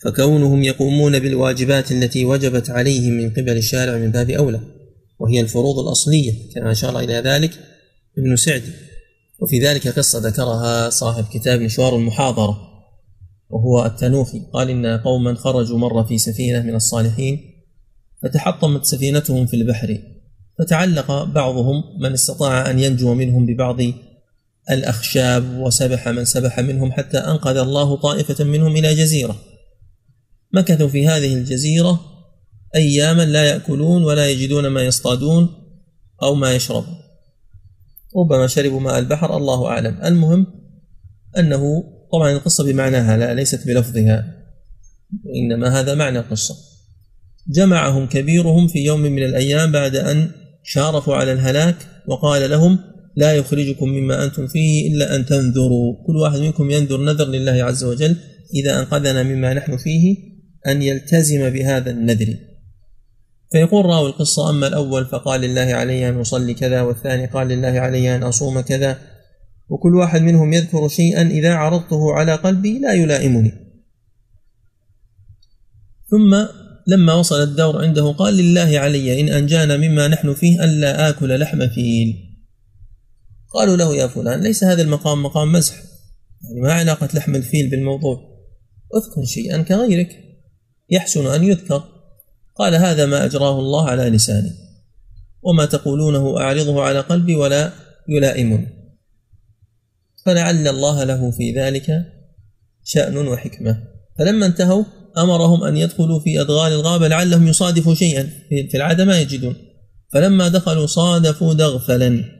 [0.03, 4.61] فكونهم يقومون بالواجبات التي وجبت عليهم من قبل الشارع من باب أولى
[5.19, 7.51] وهي الفروض الأصلية كما اشار إلى ذلك
[8.17, 8.71] ابن سعدي
[9.39, 12.69] وفي ذلك قصة ذكرها صاحب كتاب مشوار المحاضرة
[13.49, 14.41] وهو التنوخي.
[14.53, 17.39] قال إن قوما خرجوا مرة في سفينة من الصالحين
[18.23, 19.97] فتحطمت سفينتهم في البحر
[20.59, 23.81] فتعلق بعضهم من استطاع أن ينجو منهم ببعض
[24.71, 29.35] الأخشاب وسبح من سبح منهم حتى أنقذ الله طائفة منهم إلى جزيرة.
[30.53, 31.99] مكثوا في هذه الجزيرة
[32.75, 35.49] أياما لا يأكلون ولا يجدون ما يصطادون
[36.23, 36.95] أو ما يشربون.
[38.17, 40.01] ربما شربوا ماء البحر الله أعلم.
[40.03, 40.47] المهم
[41.37, 44.35] أنه طبعا القصة بمعناها لا ليست بلفظها
[45.25, 46.55] وإنما هذا معنى القصة.
[47.47, 50.31] جمعهم كبيرهم في يوم من الأيام بعد أن
[50.63, 51.75] شارفوا على الهلاك
[52.07, 52.79] وقال لهم
[53.19, 56.05] لا يخرجكم مما أنتم فيه إلا أن تنذروا.
[56.07, 58.15] كل واحد منكم ينذر نذر لله عز وجل
[58.53, 60.17] إذا أنقذنا مما نحن فيه
[60.67, 62.35] أن يلتزم بهذا النذر.
[63.51, 68.15] فيقول راوي القصة أما الأول فقال لله علي أن أصلي كذا والثاني قال لله علي
[68.15, 68.97] أن أصوم كذا.
[69.69, 73.51] وكل واحد منهم يذكر شيئا إذا عرضته على قلبي لا يلائمني.
[76.11, 76.45] ثم
[76.87, 81.67] لما وصل الدور عنده قال لله علي إن أنجانا مما نحن فيه ألا آكل لحم
[81.67, 82.28] فيل.
[83.53, 85.75] قالوا له يا فلان ليس هذا المقام مقام مزح.
[86.43, 88.17] يعني ما علاقة لحم الفيل بالموضوع.
[88.95, 90.23] اذكر شيئا كغيرك.
[90.89, 91.83] يحسن أن يذكر.
[92.55, 94.51] قال هذا ما أجراه الله على لساني.
[95.41, 97.71] وما تقولونه أعرضه على قلبي ولا
[98.09, 98.67] يلائمني
[100.25, 102.05] فلعل الله له في ذلك
[102.83, 103.83] شأن وحكمة.
[104.19, 104.83] فلما انتهوا
[105.17, 108.29] أمرهم أن يدخلوا في أدغال الغابة لعلهم يصادفوا شيئا.
[108.49, 109.55] في العادة ما يجدون.
[110.13, 112.38] فلما دخلوا صادفوا دغفلا.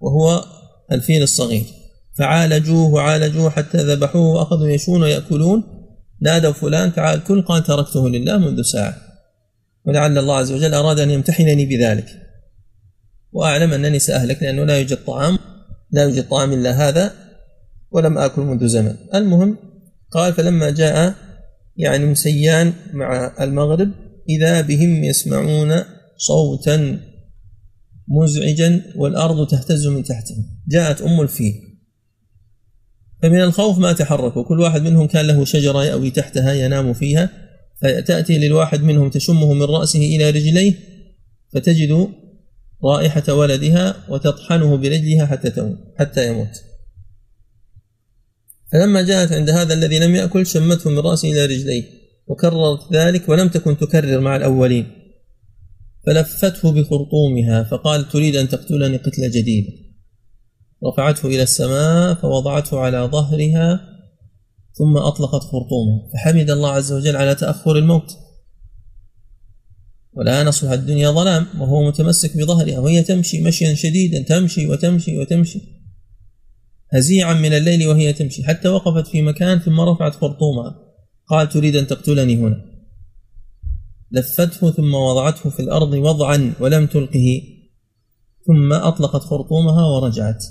[0.00, 0.44] وهو
[0.92, 1.64] الفيل الصغير.
[2.18, 5.64] فعالجوه وعالجوه حتى ذبحوه وأخذوا يشون ويأكلون.
[6.20, 8.96] نادوا فلان تعال كل قال تركته لله منذ ساعة.
[9.86, 12.06] ولعل الله عز وجل أراد أن يمتحنني بذلك.
[13.32, 15.38] وأعلم أنني سأهلك لأنه لا يوجد طعام
[15.90, 17.12] لا يوجد طعام إلا هذا
[17.90, 18.96] ولم آكل منذ زمن.
[19.14, 19.56] المهم
[20.10, 21.14] قال فلما جاء
[21.76, 23.90] يعني مسيان مع المغرب
[24.28, 25.84] إذا بهم يسمعون
[26.16, 27.00] صوتا
[28.10, 31.54] مزعجا والأرض تهتز من تحتهم جاءت أم الفيل.
[33.22, 37.30] فمن الخوف ما تحركوا كل واحد منهم كان له شجرة يأوي تحتها ينام فيها.
[37.82, 40.74] فتأتي للواحد منهم تشمه من رأسه إلى رجليه
[41.52, 42.08] فتجد
[42.84, 46.62] رائحة ولدها وتطحنه برجلها حتى تموت حتى يموت.
[48.72, 51.84] فلما جاءت عند هذا الذي لم يأكل شمته من رأسه إلى رجليه
[52.26, 54.99] وكررت ذلك ولم تكن تكرر مع الأولين.
[56.06, 59.72] فلفته بخرطومها فقال تريد أن تقتلني قتلة جديدة
[60.86, 63.80] رفعته إلى السماء فوضعته على ظهرها
[64.72, 66.12] ثم أطلقت خرطومه.
[66.12, 68.16] فحمد الله عز وجل على تأخر الموت.
[70.12, 75.60] ولا نصلها الدنيا ظلام وهو متمسك بظهرها وهي تمشي مشيا شديدا تمشي وتمشي وتمشي
[76.92, 78.44] هزيعا من الليل وهي تمشي.
[78.44, 80.74] حتى وقفت في مكان ثم رفعت خرطومها.
[81.26, 82.69] قال تريد أن تقتلني هنا.
[84.12, 87.42] لفته ثم وضعته في الأرض وضعا ولم تلقه
[88.46, 90.44] ثم أطلقت خرطومها ورجعت.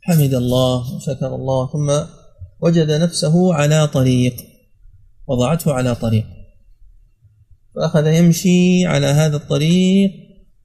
[0.00, 1.92] حمد الله وشكر الله ثم
[2.60, 4.34] وجد نفسه على طريق
[5.26, 6.24] وضعته على طريق.
[7.74, 10.10] فأخذ يمشي على هذا الطريق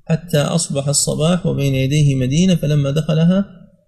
[0.05, 3.45] حتى أصبح الصباح وبين يديه مدينة فلما دخلها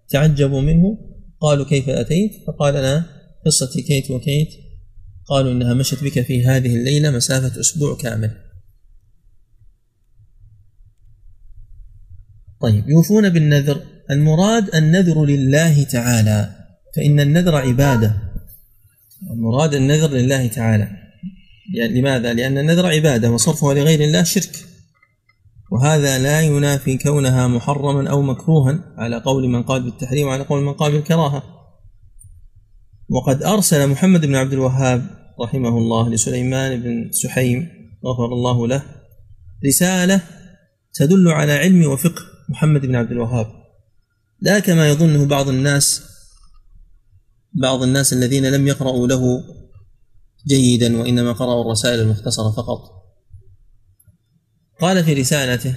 [0.10, 0.98] تعجبوا منه
[1.42, 3.06] قالوا كيف أتيت؟ فقال أنا
[3.46, 4.69] قصتي كيت وكيت.
[5.30, 8.32] قالوا إنها مشت بك في هذه الليلة مسافة أسبوع كامل.
[12.62, 13.82] طيب يوفون بالنذر.
[14.12, 16.56] المراد النذر لله تعالى
[16.96, 18.16] فإن النذر عبادة.
[19.32, 20.88] المراد النذر لله تعالى.
[21.76, 24.66] يعني لماذا؟ لأن النذر عبادة وصرفها لغير الله شرك.
[25.72, 30.74] وهذا لا ينافي كونها محرما أو مكروها على قول من قال بالتحريم وعلى قول من
[30.74, 31.44] قال بالكراهة.
[33.10, 37.68] وقد أرسل محمد بن عبد الوهاب رحمه الله لسليمان بن سحيم
[38.06, 38.84] غفر الله له
[39.66, 40.22] رسالة
[40.94, 43.48] تدل على علم وفقه محمد بن عبد الوهاب.
[44.42, 46.02] لا كما يظنه بعض الناس
[47.54, 49.44] بعض الناس الذين لم يقرأوا له
[50.48, 52.80] جيدا وإنما قرأوا الرسائل المختصرة فقط.
[54.82, 55.76] قال في رسالته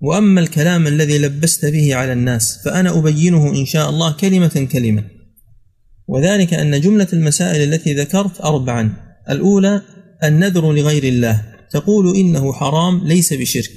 [0.00, 5.15] وأما الكلام الذي لبست به على الناس فأنا أبينه إن شاء الله كلمة كلمة.
[6.08, 8.92] وذلك أن جملة المسائل التي ذكرت اربعا.
[9.30, 9.82] الأولى
[10.24, 11.42] النذر لغير الله.
[11.70, 13.76] تقول إنه حرام ليس بشرك.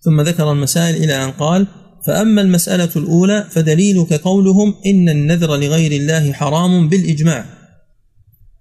[0.00, 1.66] ثم ذكر المسائل إلى أن قال
[2.06, 7.44] فأما المسألة الأولى فدليلك قولهم إن النذر لغير الله حرام بالإجماع.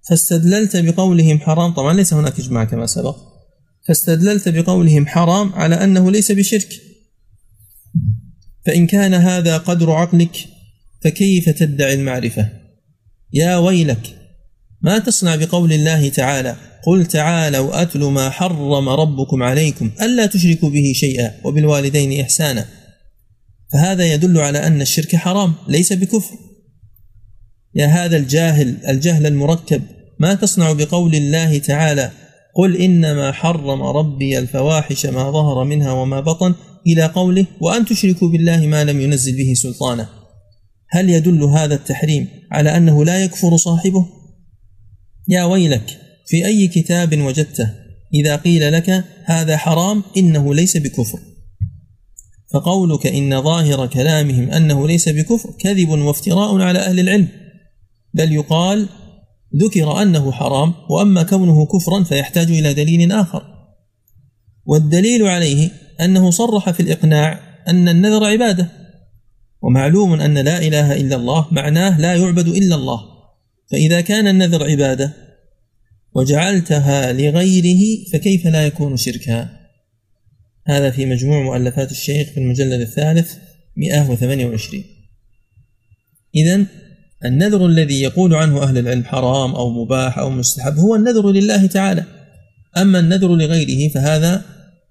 [0.09, 3.15] فاستدللت بقولهم حرام طبعا ليس هناك إجماع كما سبق.
[3.87, 6.69] فاستدللت بقولهم حرام على أنه ليس بشرك.
[8.65, 10.37] فإن كان هذا قدر عقلك
[11.01, 12.49] فكيف تدعي المعرفة؟
[13.33, 14.15] يا ويلك
[14.81, 20.91] ما تصنع بقول الله تعالى؟ قل تعالوا أتل ما حرم ربكم عليكم ألا تشركوا به
[20.95, 22.65] شيئا وبالوالدين إحسانا.
[23.73, 26.35] فهذا يدل على أن الشرك حرام ليس بكفر.
[27.75, 29.83] يا هذا الجاهل الجهل المركب
[30.19, 32.11] ما تصنع بقول الله تعالى؟
[32.55, 36.55] قل إنما حرم ربي الفواحش ما ظهر منها وما بطن
[36.87, 40.18] إلى قوله وأن تشركوا بالله ما لم ينزل به سلطانه
[40.89, 44.05] هل يدل هذا التحريم على أنه لا يكفر صاحبه؟
[45.27, 47.69] يا ويلك في أي كتاب وجدته
[48.13, 51.19] إذا قيل لك هذا حرام إنه ليس بكفر؟
[52.53, 57.27] فقولك إن ظاهر كلامهم أنه ليس بكفر كذب وافتراء على أهل العلم
[58.13, 58.89] بل يقال
[59.55, 63.43] ذكر أنه حرام وأما كونه كفرا فيحتاج إلى دليل آخر.
[64.65, 65.69] والدليل عليه
[66.01, 68.78] أنه صرح في الإقناع أن النذر عبادة.
[69.61, 73.01] ومعلوم أن لا إله إلا الله معناه لا يعبد إلا الله.
[73.71, 75.13] فإذا كان النذر عبادة
[76.15, 79.49] وجعلتها لغيره فكيف لا يكون شركا
[80.67, 83.35] هذا في مجموع مؤلفات الشيخ في المجلد الثالث
[83.77, 84.83] 128
[86.35, 86.65] إذا
[87.25, 92.03] النذر الذي يقول عنه أهل العلم حرام أو مباح أو مستحب هو النذر لله تعالى.
[92.77, 94.45] أما النذر لغيره فهذا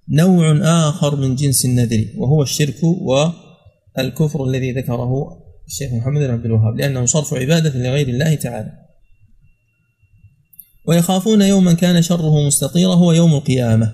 [0.08, 2.84] نوع آخر من جنس النذر وهو الشرك
[3.98, 5.12] والكفر الذي ذكره
[5.66, 8.72] الشيخ محمد بن عبد الوهاب لأنه صرف عبادة لغير الله تعالى.
[10.86, 13.92] ويخافون يوما كان شره مستطيرا هو يوم القيامة.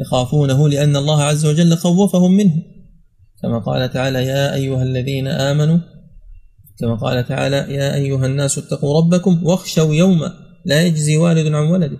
[0.00, 2.62] يخافونه لأن الله عز وجل خوفهم منه.
[3.42, 5.78] كما قال تعالى يا أيها الذين آمنوا
[6.80, 10.32] كما قال تعالى يا أيها الناس اتقوا ربكم واخشوا يوما
[10.64, 11.98] لا يجزي والد عن ولده.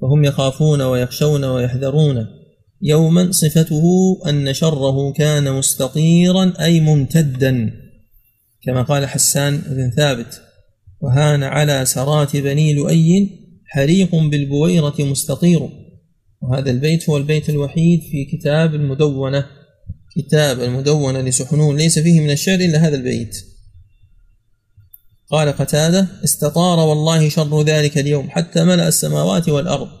[0.00, 2.39] فهم يخافون ويخشون ويحذرون.
[2.82, 3.82] يوما صفته
[4.28, 7.70] أن شره كان مستطيرا أي ممتدا.
[8.62, 10.42] كما قال حسان بن ثابت
[11.00, 13.30] وهان على سرات بني لؤي
[13.66, 15.68] حريق بالبويرة مستطير.
[16.42, 19.46] وهذا البيت هو البيت الوحيد في كتاب المدونة.
[20.16, 23.36] كتاب المدونة لسحنون ليس فيه من الشعر إلا هذا البيت.
[25.30, 29.99] قال قتادة استطار والله شر ذلك اليوم حتى ملأ السماوات والأرض.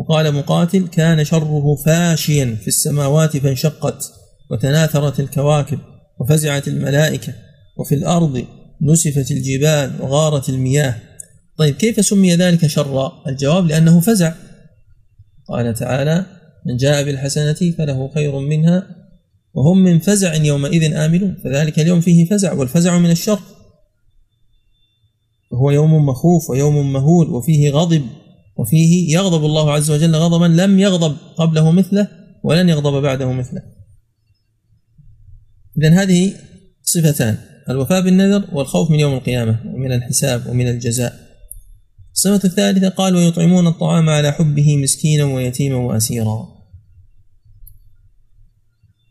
[0.00, 4.12] وقال مقاتل كان شره فاشيا في السماوات فانشقت
[4.50, 5.78] وتناثرت الكواكب
[6.20, 7.34] وفزعت الملائكة
[7.76, 8.44] وفي الأرض
[8.82, 10.94] نسفت الجبال وغارت المياه.
[11.58, 14.34] طيب كيف سمي ذلك شرا؟ الجواب لأنه فزع.
[15.48, 16.26] قال تعالى
[16.66, 18.86] من جاء بالحسنة فله خير منها
[19.54, 21.36] وهم من فزع يومئذ آمنون.
[21.44, 23.40] فذلك اليوم فيه فزع والفزع من الشر.
[25.52, 28.02] وهو يوم مخوف ويوم مهول وفيه غضب.
[28.60, 32.08] وفيه يغضب الله عز وجل غضبا لم يغضب قبله مثله
[32.42, 33.62] ولن يغضب بعده مثله.
[35.78, 36.34] إذا هذه
[36.82, 37.38] صفتان
[37.70, 41.30] الوفاء بالنذر والخوف من يوم القيامة ومن الحساب ومن الجزاء.
[42.12, 46.48] الصفة الثالثة قال ويطعمون الطعام على حبه مسكينا ويتيما وأسيرا.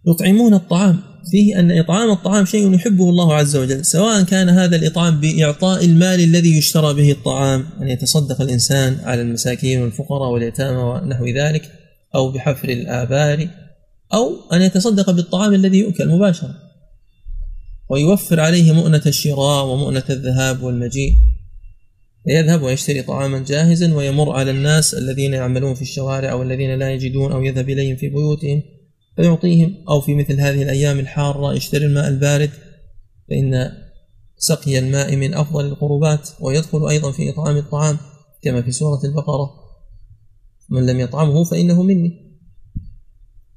[0.07, 5.19] يطعمون الطعام فيه أن إطعام الطعام شيء يحبه الله عز وجل سواء كان هذا الإطعام
[5.19, 11.71] بإعطاء المال الذي يشترى به الطعام أن يتصدق الإنسان على المساكين والفقراء واليتامى ونحو ذلك
[12.15, 13.47] أو بحفر الآبار
[14.13, 16.55] أو أن يتصدق بالطعام الذي يؤكل مباشرة.
[17.89, 21.13] ويوفر عليه مؤنة الشراء ومؤنة الذهاب والمجيء.
[22.27, 27.31] يذهب ويشتري طعاما جاهزا ويمر على الناس الذين يعملون في الشوارع أو الذين لا يجدون
[27.31, 28.63] أو يذهب إليهم في بيوتهم.
[29.19, 32.51] فيعطيهم أو في مثل هذه الأيام الحارة يشتري الماء البارد
[33.29, 33.71] فإن
[34.37, 37.97] سقي الماء من أفضل القربات ويدخل أيضا في إطعام الطعام
[38.43, 39.49] كما في سورة البقرة.
[40.69, 42.11] من لم يطعمه فإنه مني.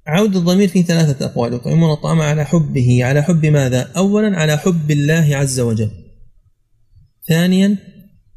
[0.06, 1.54] عود الضمير في ثلاثة أقوال.
[1.54, 3.04] يطعمون الطعام على حبه.
[3.04, 5.90] على حب ماذا؟ أولا على حب الله عز وجل.
[7.28, 7.78] ثانيا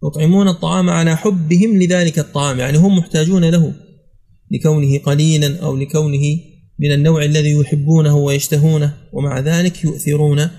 [0.03, 2.59] يطعمون الطعام على حبهم لذلك الطعام.
[2.59, 3.73] يعني هم محتاجون له
[4.51, 10.49] لكونه قليلا أو لكونه من النوع الذي يحبونه ويشتهونه ومع ذلك يؤثرون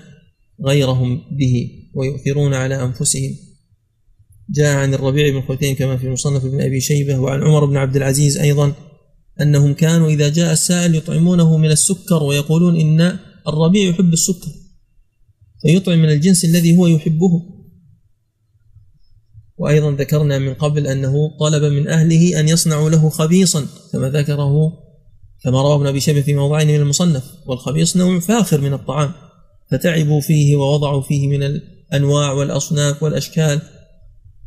[0.65, 3.35] غيرهم به ويؤثرون على أنفسهم.
[4.49, 7.95] جاء عن الربيع بن خثيم كما في مصنف ابن أبي شيبة وعن عمر بن عبد
[7.95, 8.73] العزيز أيضا
[9.41, 14.51] أنهم كانوا إذا جاء السائل يطعمونه من السكر ويقولون إن الربيع يحب السكر
[15.61, 17.57] فيطعم من الجنس الذي هو يحبه.
[19.57, 24.86] وأيضا ذكرنا من قبل أنه طلب من أهله أن يصنعوا له خبيصا كما ذكره
[25.43, 29.11] كما روى ابن أبي شيبة في موضعين من المصنف والخبيص نوع فاخر من الطعام
[29.71, 33.61] فتعبوا فيه ووضعوا فيه من الأنواع والأصناف والأشكال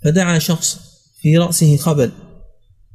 [0.04, 0.78] فدعا شخص
[1.20, 2.10] في رأسه خبل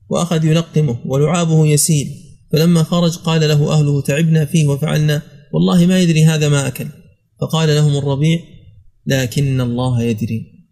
[0.10, 5.22] وأخذ يلقمه ولعابه يسيل فلما خرج قال له أهله تعبنا فيه وفعلنا
[5.54, 6.88] والله ما يدري هذا ما أكل.
[7.41, 8.39] فقال لهم الربيع
[9.06, 10.68] لكن الله يدري.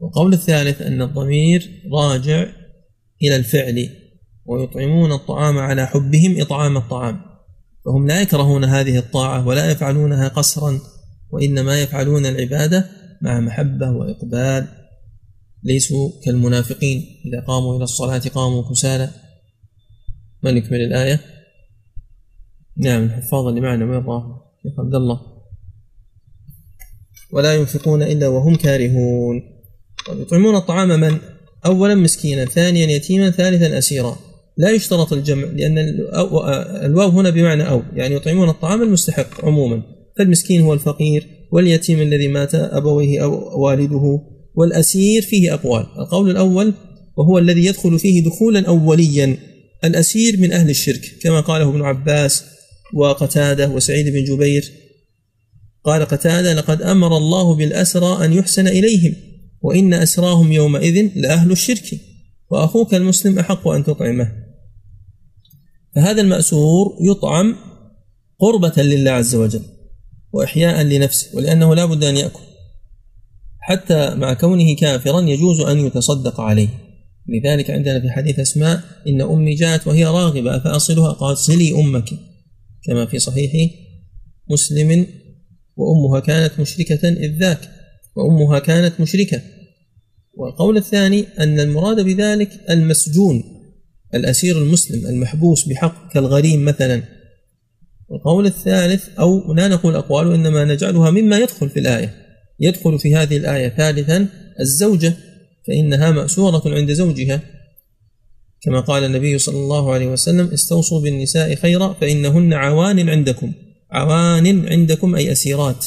[0.00, 2.46] والقول الثالث أن الضمير راجع
[3.22, 3.88] إلى الفعل
[4.46, 7.20] ويطعمون الطعام على حبهم إطعام الطعام.
[7.84, 10.80] فهم لا يكرهون هذه الطاعة ولا يفعلونها قصرا
[11.30, 12.90] وإنما يفعلون العبادة
[13.22, 14.68] مع محبة وإقبال.
[15.62, 19.10] ليسوا كالمنافقين إذا قاموا إلى الصلاة قاموا كسالى.
[20.42, 21.20] ما نكمل الآية؟
[22.76, 24.24] نعم الحفاظ اللي معنا وين راح؟
[24.62, 25.20] شيخ عبد الله.
[27.32, 29.42] ولا ينفقون إلا وهم كارهون.
[30.10, 31.18] يطعمون الطعام من؟
[31.66, 34.18] أولا مسكينا ثانيا يتيما ثالثا أسيرا.
[34.58, 35.78] لا يشترط الجمع لأن
[36.84, 39.82] الواو هنا بمعنى أو يعني يطعمون الطعام المستحق عموما.
[40.18, 44.20] فالمسكين هو الفقير واليتيم الذي مات أبويه أو والده
[44.54, 45.86] والأسير فيه أقوال.
[45.98, 46.74] القول الأول
[47.16, 49.36] وهو الذي يدخل فيه دخولا أوليا
[49.84, 52.44] الأسير من أهل الشرك كما قاله ابن عباس
[52.94, 54.72] وقتادة وسعيد بن جبير.
[55.84, 59.14] قال قتادة لقد أمر الله بالأسرى أن يحسن إليهم.
[59.64, 62.00] وإن أسراهم يومئذ لأهل الشرك
[62.50, 64.32] وأخوك المسلم أحق أن تطعمه.
[65.94, 67.56] فهذا المأسور يطعم
[68.38, 69.62] قربة لله عز وجل
[70.32, 72.42] وإحياء لنفسه ولأنه لا بد أن يأكل.
[73.60, 76.68] حتى مع كونه كافرا يجوز أن يتصدق عليه.
[77.28, 82.10] لذلك عندنا في حديث أسماء إن أمي جاءت وهي راغبة فأصلها قالت صلي أمك.
[82.86, 83.52] كما في صحيح
[84.50, 85.06] مسلم
[85.76, 87.70] وأمها كانت مشركة إذ ذاك
[88.16, 89.53] وأمها كانت مشركة.
[90.36, 93.44] والقول الثاني أن المراد بذلك المسجون
[94.14, 97.02] الأسير المسلم المحبوس بحق كالغريم مثلا.
[98.12, 102.14] القول الثالث أو لا نقول أقوال وإنما نجعلها مما يدخل في الآية.
[102.60, 104.28] يدخل في هذه الآية ثالثا
[104.60, 105.14] الزوجة
[105.68, 107.40] فإنها مأسورة عند زوجها.
[108.62, 113.52] كما قال النبي صلى الله عليه وسلم استوصوا بالنساء خيرا فإنهن عوان عندكم.
[113.90, 115.86] عوان عندكم أي أسيرات.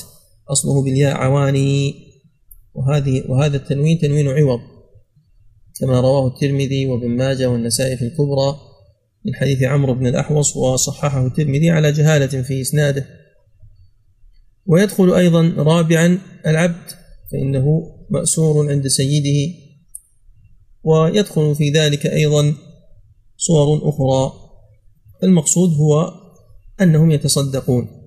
[0.50, 2.07] أصله بالياء عواني.
[2.78, 4.60] وهذه وهذا التنوين تنوين عوض
[5.80, 8.60] كما رواه الترمذي وابن ماجه والنسائي في الكبرى
[9.26, 13.06] من حديث عمرو بن الأحوص وصححه الترمذي على جهالة في إسناده.
[14.66, 16.92] ويدخل أيضا رابعا العبد
[17.32, 17.66] فإنه
[18.10, 19.54] مأسور عند سيده.
[20.84, 22.56] ويدخل في ذلك أيضا
[23.38, 24.34] صور أخرى
[25.24, 26.14] المقصود هو
[26.82, 28.07] أنهم يتصدقون.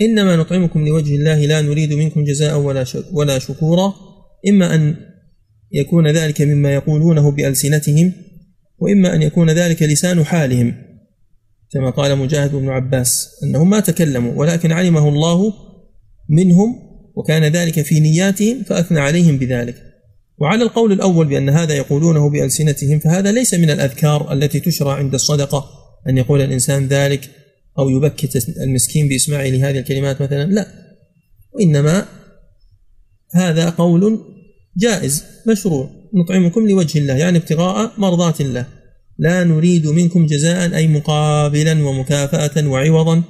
[0.00, 3.94] إنما نطعمكم لوجه الله لا نريد منكم جزاء ولا ولا شكورا.
[4.48, 4.96] إما أن
[5.72, 8.12] يكون ذلك مما يقولونه بألسنتهم
[8.78, 10.74] وإما أن يكون ذلك لسان حالهم
[11.72, 15.52] كما قال مجاهد بن عباس أنهم ما تكلموا ولكن علمه الله
[16.28, 16.76] منهم
[17.16, 19.74] وكان ذلك في نياتهم فأثنى عليهم بذلك.
[20.38, 25.64] وعلى القول الأول بأن هذا يقولونه بألسنتهم فهذا ليس من الأذكار التي تشرع عند الصدقة
[26.08, 27.30] أن يقول الإنسان ذلك
[27.78, 30.66] أو يبكت المسكين بإسماعه لهذه الكلمات مثلا لا.
[31.52, 32.06] وإنما
[33.34, 34.20] هذا قول
[34.76, 35.90] جائز مشروع.
[36.14, 38.66] نطعمكم لوجه الله يعني ابتغاء مرضات الله.
[39.18, 43.22] لا نريد منكم جزاء أي مقابلا ومكافأة وعوضا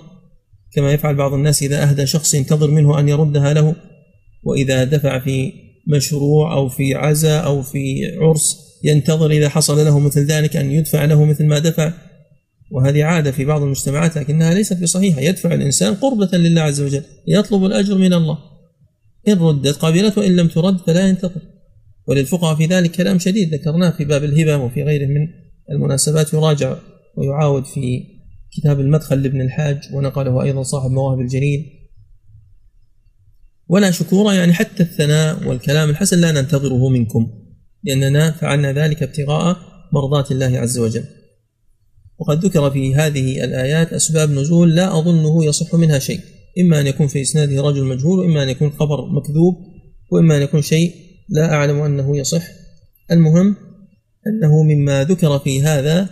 [0.72, 3.74] كما يفعل بعض الناس إذا أهدى شخص ينتظر منه أن يردها له.
[4.42, 5.53] وإذا دفع في
[5.88, 11.05] مشروع أو في عزاء أو في عرس ينتظر إذا حصل له مثل ذلك أن يدفع
[11.05, 11.92] له مثل ما دفع.
[12.70, 15.20] وهذه عادة في بعض المجتمعات لكنها ليست بصحيحة.
[15.20, 18.38] يدفع الإنسان قربة لله عز وجل يطلب الأجر من الله.
[19.28, 21.40] إن ردت قبلت وإن لم ترد فلا ينتظر
[22.06, 25.28] وللفقهاء في ذلك كلام شديد ذكرناه في باب الهبة وفي غيره من
[25.70, 26.34] المناسبات.
[26.34, 26.76] يراجع
[27.16, 28.04] ويعاود في
[28.52, 31.72] كتاب المدخل لابن الحاج ونقله أيضا صاحب مواهب الجليل.
[33.68, 37.30] ولا شكورا يعني حتى الثناء والكلام الحسن لا ننتظره منكم
[37.84, 39.56] لأننا فعلنا ذلك ابتغاء
[39.92, 41.04] مرضات الله عز وجل.
[42.18, 46.20] وقد ذكر في هذه الآيات أسباب نزول لا أظنه يصح منها شيء.
[46.60, 49.54] إما أن يكون في إسناده رجل مجهول وإما أن يكون خبر مكذوب
[50.12, 50.94] وإما أن يكون شيء
[51.28, 52.42] لا أعلم أنه يصح.
[53.10, 53.56] المهم
[54.26, 56.08] أنه مما ذكر في هذا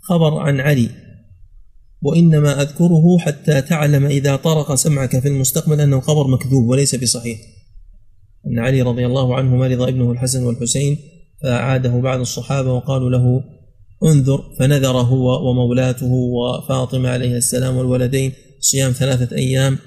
[0.00, 0.90] خبر عن علي
[2.02, 7.38] وإنما أذكره حتى تعلم إذا طرق سمعك في المستقبل أنه خبر مكذوب وليس بصحيح
[8.46, 10.98] أن علي رضي الله عنه مرض ابنه الحسن والحسين
[11.42, 13.44] فأعاده بعض الصحابة وقالوا له
[14.04, 19.78] انذر فنذر هو ومولاته وفاطمة عليه السلام والولدين صيام ثلاثة أيام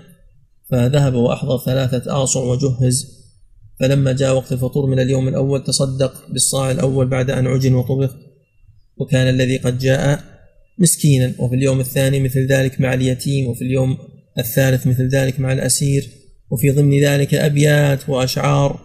[0.70, 3.20] فذهب وأحضر ثلاثة آصع وجهز.
[3.80, 8.16] فلما جاء وقت الفطور من اليوم الأول تصدق بالصاع الأول بعد أن عجن وطبخ.
[8.98, 10.24] وكان الذي قد جاء
[10.80, 13.98] مسكينا وفي اليوم الثاني مثل ذلك مع اليتيم وفي اليوم
[14.38, 16.10] الثالث مثل ذلك مع الأسير
[16.52, 18.80] وفي ضمن ذلك أبيات وأشعار.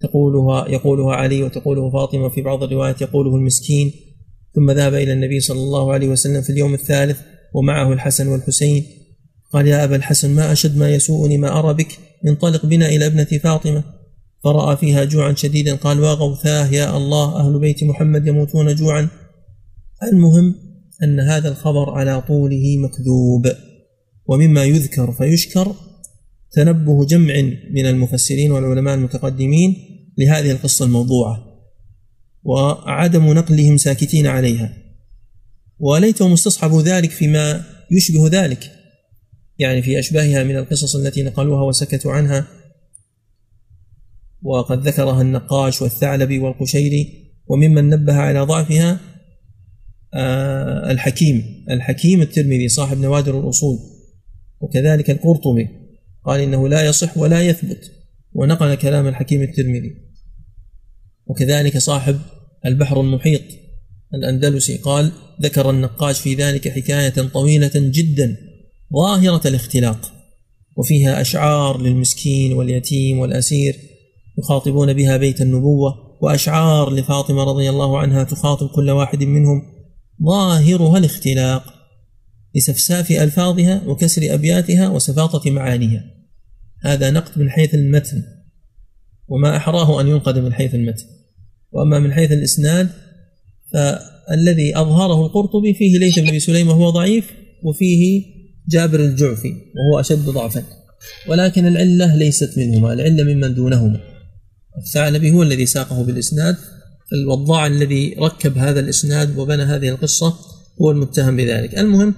[0.00, 3.92] تقولها يقولها علي وتقوله فاطمة وفي بعض الروايات يقوله المسكين.
[4.54, 7.18] ثم ذهب إلى النبي صلى الله عليه وسلم في اليوم الثالث
[7.54, 8.84] ومعه الحسن والحسين.
[9.52, 11.98] قال يا أبا الحسن ما أشد ما يسوءني ما أرى بك
[12.28, 13.84] انطلق بنا إلى ابنة فاطمة.
[14.44, 19.08] فرأى فيها جوعا شديدا قال وغوثاه يا الله أهل بيت محمد يموتون جوعا.
[20.02, 20.54] المهم
[21.02, 23.52] أن هذا الخبر على طوله مكذوب
[24.26, 25.74] ومما يذكر فيشكر
[26.52, 27.34] تنبه جمع
[27.74, 29.76] من المفسرين والعلماء المتقدمين
[30.18, 31.51] لهذه القصة الموضوعة.
[32.42, 34.72] وعدم نقلهم ساكتين عليها.
[35.78, 38.72] وليتهم استصحبوا ذلك فيما يشبه ذلك.
[39.58, 42.46] يعني في أشباهها من القصص التي نقلوها وسكتوا عنها.
[44.42, 49.00] وقد ذكرها النقاش والثعلبي والقشيري وممن نبه على ضعفها
[50.14, 53.78] آه، الحكيم الحكيم الترمذي صاحب نوادر الأصول
[54.60, 55.68] وكذلك القرطبي.
[56.24, 57.92] قال إنه لا يصح ولا يثبت
[58.32, 60.11] ونقل كلام الحكيم الترمذي.
[61.26, 62.18] وكذلك صاحب
[62.66, 63.42] البحر المحيط
[64.14, 65.12] الأندلسي قال
[65.42, 68.36] ذكر النقاش في ذلك حكاية طويلة جدا
[68.94, 70.12] ظاهرة الاختلاق
[70.76, 73.76] وفيها أشعار للمسكين واليتيم والأسير
[74.38, 79.62] يخاطبون بها بيت النبوة وأشعار لفاطمة رضي الله عنها تخاطب كل واحد منهم
[80.26, 81.74] ظاهرها الاختلاق
[82.54, 86.04] لسفساف ألفاظها وكسر أبياتها وسفاطة معانيها.
[86.82, 88.22] هذا نقد من حيث المتن.
[89.28, 91.04] وما أحراه أن ينقد من حيث المتن
[91.72, 92.88] وأما من حيث الإسناد
[93.72, 97.24] فالذي أظهره القرطبي فيه ليث بن أبي سليم وهو ضعيف
[97.62, 98.24] وفيه
[98.68, 100.64] جابر الجعفي وهو أشد ضعفا.
[101.28, 104.00] ولكن العلة ليست منهما العلة ممن دونهما.
[104.78, 106.56] الثعلبي هو الذي ساقه بالإسناد.
[107.12, 110.34] الوضاع الذي ركب هذا الإسناد وبنى هذه القصة
[110.82, 111.78] هو المتهم بذلك.
[111.78, 112.14] المهم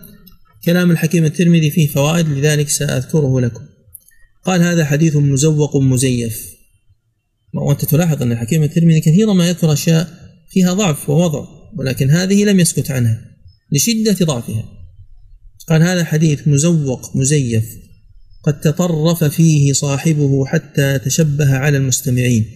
[0.64, 3.62] كلام الحكيم الترمذي فيه فوائد لذلك سأذكره لكم.
[4.44, 6.53] قال هذا حديث مزوق مزيف.
[7.62, 10.08] وأنت تلاحظ أن الحكيم الترمذي كثيرا ما يذكر أشياء
[10.50, 11.46] فيها ضعف ووضع
[11.76, 13.24] ولكن هذه لم يسكت عنها
[13.72, 14.64] لشدة ضعفها.
[15.68, 17.64] قال هذا حديث مزوق مزيف
[18.42, 22.46] قد تطرف فيه صاحبه حتى تشبه على المستمعين.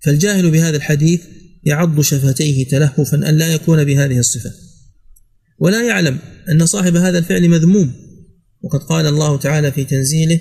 [0.00, 1.20] فالجاهل بهذا الحديث
[1.64, 4.52] يعض شفتيه تلهفا أن لا يكون بهذه الصفة.
[5.58, 6.18] ولا يعلم
[6.50, 7.92] أن صاحب هذا الفعل مذموم.
[8.62, 10.40] وقد قال الله تعالى في تنزيله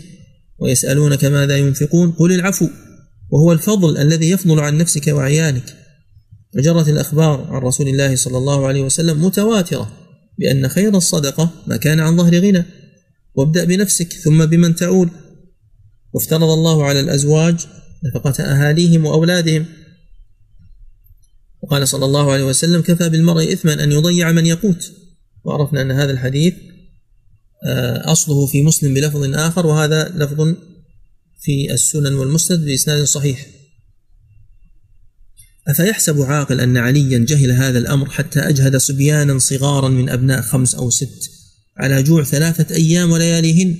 [0.59, 2.67] ويسألونك ماذا ينفقون؟ قل العفو.
[3.35, 5.75] وهو الفضل الذي يفضل عن نفسك وعيالك.
[6.57, 9.91] وجرت الأخبار عن رسول الله صلى الله عليه وسلم متواترة
[10.39, 12.63] بأن خير الصدقة ما كان عن ظهر غنى.
[13.35, 15.09] وابدأ بنفسك ثم بمن تعول.
[16.13, 17.55] وافترض الله على الأزواج
[18.05, 19.65] نفقة أهاليهم وأولادهم.
[21.61, 24.91] وقال صلى الله عليه وسلم كفى بالمرء إثما أن يضيع من يقوت.
[25.45, 26.53] وعرفنا أن هذا الحديث
[27.67, 30.55] آه، أصله في مسلم بلفظ آخر وهذا لفظ
[31.41, 33.47] في السنن والمسند بإسناد صحيح.
[35.67, 40.89] أفيحسب عاقل أن عليا جهل هذا الأمر حتى أجهد صبيانا صغارا من أبناء خمس أو
[40.89, 41.31] ست
[41.77, 43.77] على جوع ثلاثة أيام ولياليهن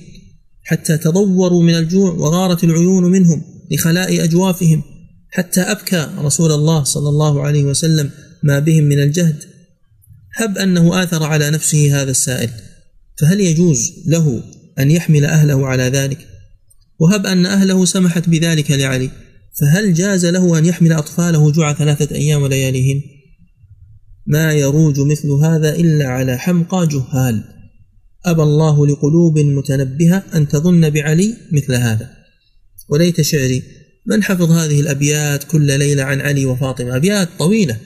[0.62, 4.82] حتى تضوروا من الجوع وغارت العيون منهم لخلاء أجوافهم
[5.30, 8.10] حتى أبكى رسول الله صلى الله عليه وسلم
[8.42, 9.44] ما بهم من الجهد.
[10.34, 12.50] هب أنه آثر على نفسه هذا السائل
[13.18, 14.42] فهل يجوز له
[14.78, 16.35] أن يحمل أهله على ذلك؟
[17.00, 19.10] وهب أن أهله سمحت بذلك لعلي.
[19.60, 23.00] فهل جاز له أن يحمل أطفاله جوع ثلاثة أيام ولياليهن؟
[24.26, 27.44] ما يروج مثل هذا إلا على حمقى جهال.
[28.26, 32.10] أبى الله لقلوب متنبهة أن تظن بعلي مثل هذا.
[32.88, 33.62] وليت شعري
[34.06, 37.76] من حفظ هذه الأبيات كل ليلة عن علي وفاطمة؟ أبيات طويلة.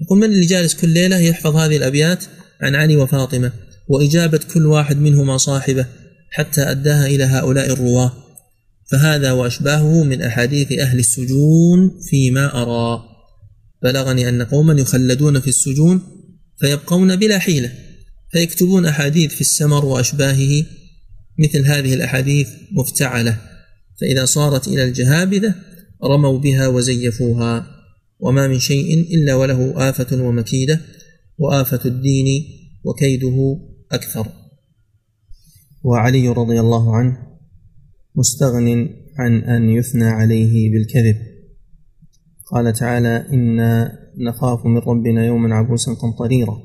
[0.00, 2.24] يقول من اللي جالس كل ليلة يحفظ هذه الأبيات
[2.60, 3.52] عن علي وفاطمة؟
[3.88, 5.86] وإجابة كل واحد منهما صاحبة
[6.30, 8.12] حتى أداها إلى هؤلاء الرواة.
[8.90, 13.02] فهذا وأشباهه من أحاديث أهل السجون فيما أرى.
[13.82, 16.02] بلغني أن قوما يخلدون في السجون
[16.60, 17.72] فيبقون بلا حيلة
[18.32, 20.64] فيكتبون أحاديث في السمر وأشباهه
[21.38, 23.38] مثل هذه الأحاديث مفتعلة
[24.00, 25.54] فإذا صارت إلى الجهابذة
[26.04, 27.66] رموا بها وزيفوها.
[28.20, 30.80] وما من شيء إلا وله آفة ومكيدة
[31.38, 32.26] وآفة الدين
[32.84, 33.58] وكيده
[33.92, 34.28] أكثر.
[35.82, 37.29] وعلي رضي الله عنه
[38.16, 38.88] مستغن
[39.18, 41.16] عن أن يثنى عليه بالكذب.
[42.52, 46.58] قال تعالى إنا نخاف من ربنا يوما عبوسا قمطريرا.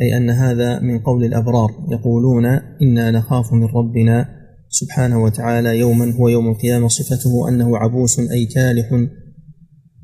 [0.00, 2.46] أي أن هذا من قول الأبرار يقولون
[2.82, 4.28] إنا نخاف من ربنا
[4.68, 8.92] سبحانه وتعالى يوما هو يوم القيامة صفته أنه عبوس أي كالح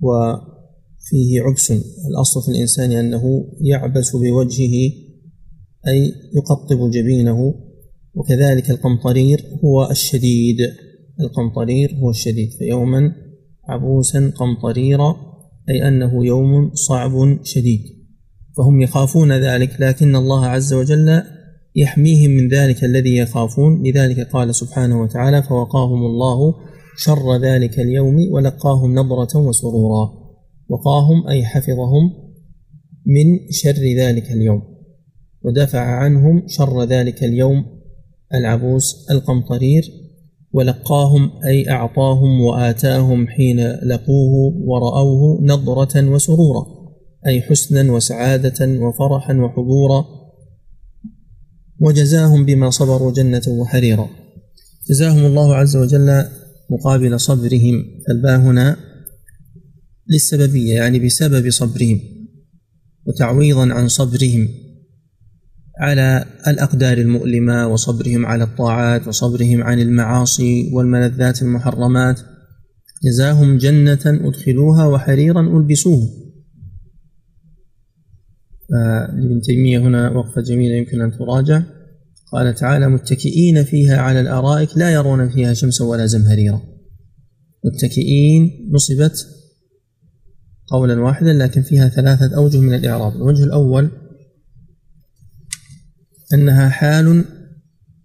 [0.00, 1.70] وفيه عبس.
[2.10, 3.22] الأصل في الإنسان أنه
[3.60, 4.92] يعبس بوجهه
[5.88, 7.54] أي يقطب جبينه.
[8.14, 10.56] وكذلك القمطرير هو الشديد.
[11.20, 13.12] القمطرير هو الشديد فيوما
[13.68, 15.16] عبوسا قمطريرا
[15.68, 17.80] أي أنه يوم صعب شديد.
[18.56, 21.22] فهم يخافون ذلك لكن الله عز وجل
[21.76, 23.82] يحميهم من ذلك الذي يخافون.
[23.82, 26.54] لذلك قال سبحانه وتعالى فوقاهم الله
[26.96, 30.10] شر ذلك اليوم ولقاهم نضرة وسرورا.
[30.68, 32.10] وقاهم أي حفظهم
[33.06, 34.62] من شر ذلك اليوم.
[35.44, 37.74] ودفع عنهم شر ذلك اليوم
[38.34, 39.82] العبوس القمطرير
[40.52, 46.66] ولقاهم أي أعطاهم وآتاهم حين لقوه ورأوه نضرة وسرورا
[47.26, 50.04] أي حسنا وسعادة وفرحا وحبورا
[51.80, 54.08] وجزاهم بما صبروا جنة وحريرا.
[54.90, 56.24] جزاهم الله عز وجل
[56.70, 57.84] مقابل صبرهم.
[58.08, 58.76] فالباء هنا
[60.08, 62.00] للسببية يعني بسبب صبرهم
[63.06, 64.48] وتعويضا عن صبرهم.
[65.78, 72.20] على الأقدار المؤلمة وصبرهم على الطاعات وصبرهم عن المعاصي والملذات المحرمات.
[73.04, 76.00] جزاهم جنة أدخلوها وحريرا ألبسوه
[79.18, 81.62] لابن تيمية هنا وقفة جميلة يمكن أن تراجع.
[82.32, 86.62] قال تعالى متكئين فيها على الأرائك لا يرون فيها شمسا ولا زمهريرا.
[87.64, 89.26] متكئين نصبت
[90.70, 93.16] قولا واحدا لكن فيها ثلاثة أوجه من الإعراب.
[93.16, 93.90] الوجه الأول
[96.34, 97.24] أنها حال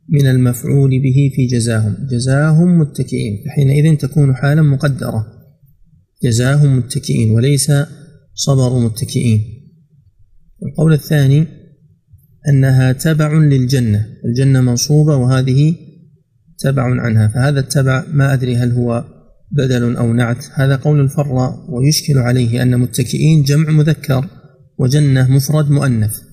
[0.10, 1.96] من المفعول به في جزاهم.
[2.12, 3.44] جزاهم متكئين.
[3.46, 5.26] فحينئذ تكون حالا مقدرة.
[6.24, 7.72] جزاهم متكئين وليس
[8.34, 9.42] صبر متكئين.
[10.64, 11.48] القول الثاني
[12.50, 14.06] أنها تبع للجنة.
[14.26, 15.76] الجنة منصوبة وهذه
[16.60, 17.28] تبع عنها.
[17.28, 19.06] فهذا التبع ما أدري هل هو
[19.52, 20.46] بدل أو نعت.
[20.54, 24.28] هذا قول الفر ويشكل عليه أن متكئين جمع مذكر
[24.78, 26.29] وجنة مفرد مؤنث.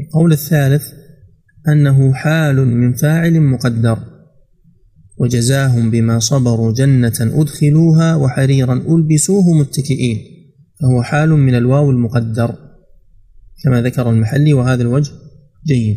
[0.00, 0.92] القول الثالث
[1.68, 3.98] أنه حال من فاعل مقدر
[5.18, 10.18] وجزاهم بما صبروا جنة أدخلوها وحريرا ألبسوه متكئين
[10.80, 12.54] فهو حال من الواو المقدر
[13.64, 15.12] كما ذكر المحلي وهذا الوجه
[15.66, 15.96] جيد.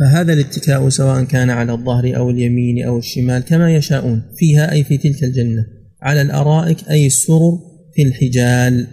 [0.00, 4.98] فهذا الاتكاء سواء كان على الظهر أو اليمين أو الشمال كما يشاءون فيها أي في
[4.98, 5.66] تلك الجنة
[6.02, 7.58] على الأرائك أي السرر
[7.94, 8.86] في الحجال.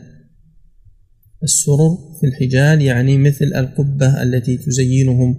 [1.44, 5.36] السرر في الحجال يعني مثل القبة التي تزينهم.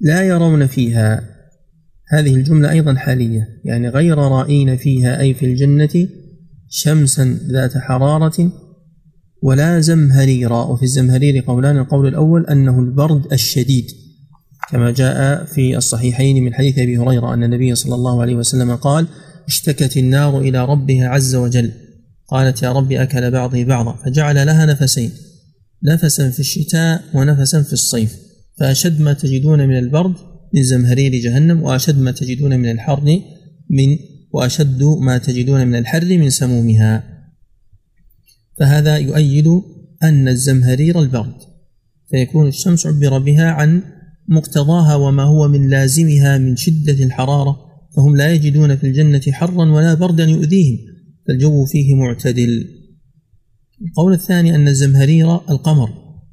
[0.00, 1.38] لا يرون فيها
[2.08, 6.08] هذه الجملة أيضا حالية يعني غير رائين فيها أي في الجنة
[6.68, 8.52] شمسا ذات حرارة
[9.42, 13.86] ولا زمهريرا وفي الزمهرير قولان القول الأول أنه البرد الشديد
[14.70, 19.06] كما جاء في الصحيحين من حديث أبي هريرة أن النبي صلى الله عليه وسلم قال
[19.46, 21.72] اشتكت النار إلى ربها عز وجل.
[22.28, 23.92] قالت يا رب أكل بعضي بعضا.
[23.92, 25.10] فجعل لها نفسين
[25.84, 28.16] نفسا في الشتاء ونفسا في الصيف.
[28.58, 30.14] فأشد ما تجدون من البرد
[30.54, 33.20] من زمهرير جهنم وأشد ما تجدون من الحر
[33.70, 33.96] من
[34.32, 37.18] وأشد ما تجدون من الحر من سمومها.
[38.58, 39.46] فهذا يؤيد
[40.02, 41.34] أن الزمهرير البرد
[42.10, 43.82] فيكون الشمس عبر بها عن
[44.28, 47.56] مقتضاها وما هو من لازمها من شدة الحرارة
[47.96, 50.78] فهم لا يجدون في الجنة حرا ولا بردا يؤذيهم.
[51.28, 52.68] فالجو فيه معتدل.
[53.88, 55.88] القول الثاني أن الزمهرير القمر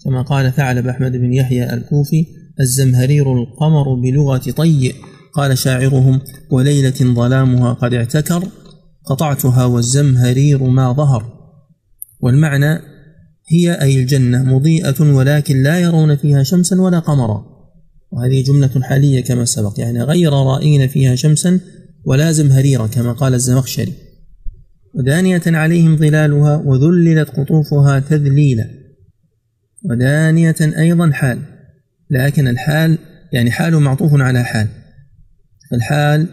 [0.06, 2.26] كما قال ثعلب أحمد بن يحيى الكوفي
[2.60, 4.94] الزمهرير القمر بلغة طي
[5.34, 6.22] قال شاعرهم
[6.52, 8.44] وليلة ظلامها قد اعتكر
[9.06, 11.34] قطعتها والزمهرير ما ظهر.
[12.20, 12.80] والمعنى
[13.52, 17.46] هي أي الجنة مضيئة ولكن لا يرون فيها شمسا ولا قمرا.
[18.12, 21.60] وهذه جملة حالية كما سبق يعني غير رائين فيها شمسا
[22.06, 23.94] ولا زمهريرا كما قال الزمخشري.
[24.96, 28.70] ودانية عليهم ظلالها وذللت قطوفها تذليلا.
[29.90, 31.42] ودانية أيضا حال
[32.10, 32.98] لكن الحال
[33.34, 34.68] يعني حال معطوف على حال.
[35.74, 36.28] الحال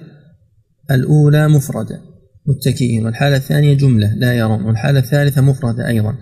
[0.90, 2.00] الأولى مفردة
[2.46, 3.06] متكئين.
[3.06, 4.62] والحالة الثانية جملة لا يرون.
[4.62, 6.18] والحالة الثالثة مفردة أيضا.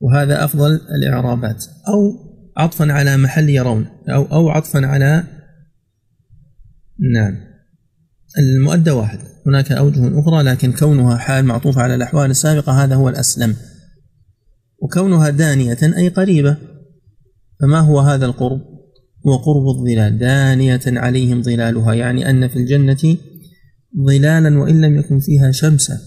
[0.00, 1.64] وهذا أفضل الإعرابات.
[1.88, 3.86] أو عطفا على محل يرون.
[4.08, 5.24] أو أو عطفا على
[7.12, 7.36] نعم.
[8.38, 13.56] المؤدى واحد هناك أوجه أخرى لكن كونها حال معطوفة على الأحوال السابقة هذا هو الأسلم.
[14.82, 16.56] وكونها دانية أي قريبة
[17.60, 18.60] فما هو هذا القرب؟
[19.26, 20.18] هو قرب الظلال.
[20.18, 23.16] دانية عليهم ظلالها يعني أن في الجنة
[24.06, 25.98] ظلالا وإن لم يكن فيها شمسا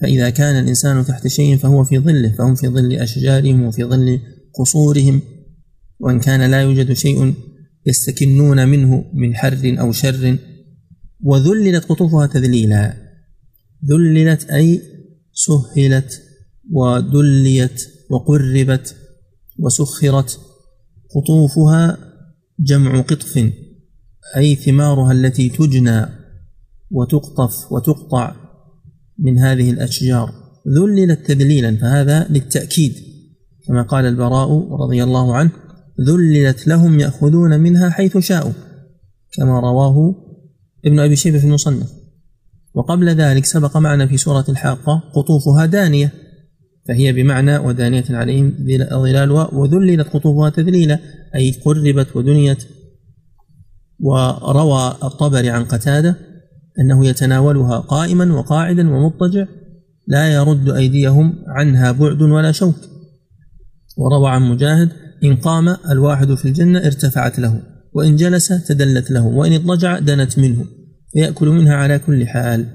[0.00, 4.20] فإذا كان الإنسان تحت شيء فهو في ظله فهم في ظل أشجارهم وفي ظل
[4.54, 5.22] قصورهم.
[6.00, 7.34] وإن كان لا يوجد شيء
[7.86, 10.36] يستكنون منه من حر أو شر
[11.22, 12.94] وذللت قطوفها تذليلا.
[13.90, 14.82] ذللت أي
[15.32, 16.22] سهلت
[16.70, 18.96] ودليت وقربت
[19.58, 20.40] وسخرت
[21.14, 21.98] قطوفها
[22.60, 23.52] جمع قطف
[24.36, 26.06] أي ثمارها التي تجنى
[26.90, 28.36] وتقطف وتقطع
[29.18, 30.32] من هذه الأشجار.
[30.68, 32.94] ذللت تذليلا فهذا للتأكيد.
[33.66, 35.50] كما قال البراء رضي الله عنه
[36.00, 38.52] ذللت لهم يأخذون منها حيث شاءوا
[39.32, 40.14] كما رواه
[40.84, 41.88] ابن أبي شيبة في المصنف.
[42.74, 46.12] وقبل ذلك سبق معنا في سورة الحاقة قطوفها دانية
[46.88, 48.54] فهي بمعنى ودانية عليهم
[48.92, 50.98] ظلالها وذللت قطوفها تذليلا
[51.34, 52.64] أي قربت ودنيت.
[54.00, 56.16] وروى الطبري عن قتادة
[56.80, 59.46] أنه يتناولها قائما وقاعدا ومضطجع
[60.06, 62.76] لا يرد أيديهم عنها بعد ولا شوك.
[63.96, 64.92] وروى عن مجاهد
[65.24, 67.62] إن قام الواحد في الجنة ارتفعت له.
[67.92, 70.64] وإن جلس تدلت له وإن اضطجع دنت منه
[71.12, 72.66] فيأكل منها على كل حال.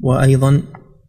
[0.00, 0.62] وأيضا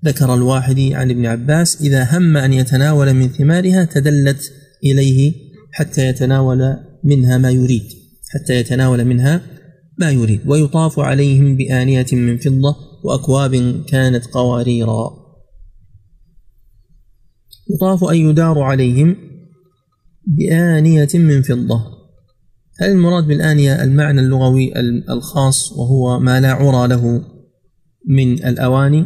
[0.05, 4.51] ذكر الواحد عن ابن عباس إذا هم أن يتناول من ثمارها تدلت
[4.83, 5.33] إليه
[5.71, 8.03] حتى يتناول منها ما يريد
[8.33, 9.41] حتى يتناول منها
[9.97, 10.41] ما يريد.
[10.45, 15.11] ويطاف عليهم بآنية من فضة وأكواب كانت قواريرا.
[17.75, 19.15] يطاف أن يدار عليهم
[20.27, 22.02] بآنية من فضة.
[22.79, 27.23] هل المراد بالآنية المعنى اللغوي الخاص وهو ما لا عرى له
[28.07, 29.05] من الأواني؟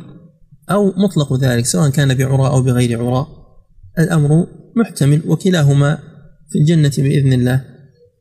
[0.71, 3.27] أو مطلق ذلك سواء كان بعراء أو بغير عراء
[3.99, 5.97] الأمر محتمل وكلاهما
[6.49, 7.65] في الجنة بإذن الله.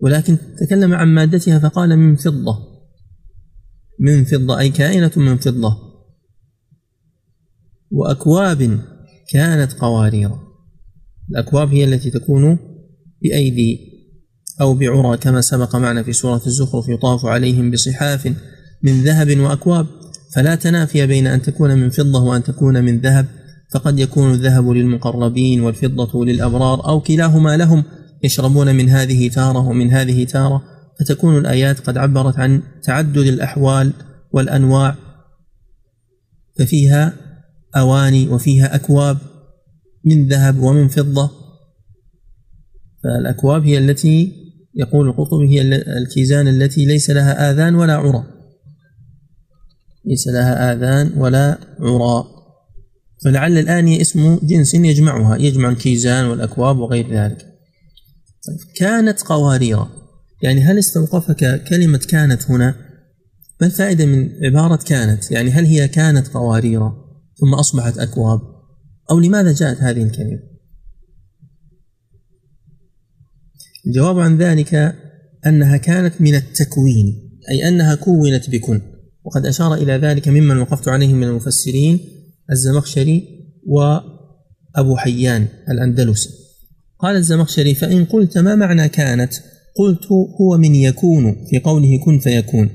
[0.01, 2.59] ولكن تكلم عن مادتها فقال من فضة.
[4.01, 5.77] من فضة أي كائنة من فضة.
[7.91, 8.81] وأكواب
[9.29, 10.31] كانت قوارير.
[11.31, 12.59] الأكواب هي التي تكون
[13.23, 13.96] بأيدي
[14.61, 18.33] أو بعرى كما سبق معنا في سورة الزخرف يطاف عليهم بصحاف
[18.83, 19.87] من ذهب وأكواب.
[20.35, 23.27] فلا تنافي بين أن تكون من فضة وأن تكون من ذهب.
[23.71, 27.85] فقد يكون الذهب للمقربين والفضة للأبرار أو كلاهما لهم
[28.25, 30.63] يشربون من هذه تارة ومن هذه تارة.
[31.01, 33.93] فتكون الآيات قد عبرت عن تعدد الأحوال
[34.33, 34.97] والأنواع.
[36.59, 37.13] ففيها
[37.77, 39.19] أواني وفيها أكواب
[40.05, 41.31] من ذهب ومن فضة.
[43.05, 44.46] فالأكواب هي التي
[44.77, 45.63] يقول القرطبي هي
[45.99, 48.25] الكيزان التي ليس لها آذان ولا عرى.
[50.05, 52.25] ليس لها آذان ولا عرى.
[53.25, 57.39] فلعل الآنية اسم جنس يجمعها يجمع الكيزان والأكواب وغير ذلك.
[58.47, 59.85] طيب كانت قوارير.
[60.43, 62.75] يعني هل استوقفك كلمة كانت هنا؟
[63.61, 66.81] ما الفائدة من عبارة كانت؟ يعني هل هي كانت قوارير
[67.41, 68.41] ثم أصبحت أكواب؟
[69.11, 70.56] أو لماذا جاءت هذه الكلمة؟
[73.87, 74.95] الجواب عن ذلك
[75.47, 78.81] أنها كانت من التكوين أي أنها كونت بكن.
[79.25, 82.01] وقد أشار إلى ذلك ممن وقفت عليه من المفسرين
[82.53, 83.25] الزمخشري
[83.67, 86.29] وأبو حيان الأندلسي.
[86.99, 89.33] قال الزمخشري فإن قلت ما معنى كانت؟
[89.77, 90.07] قلت
[90.41, 92.71] هو من يكون في قوله كن فيكون.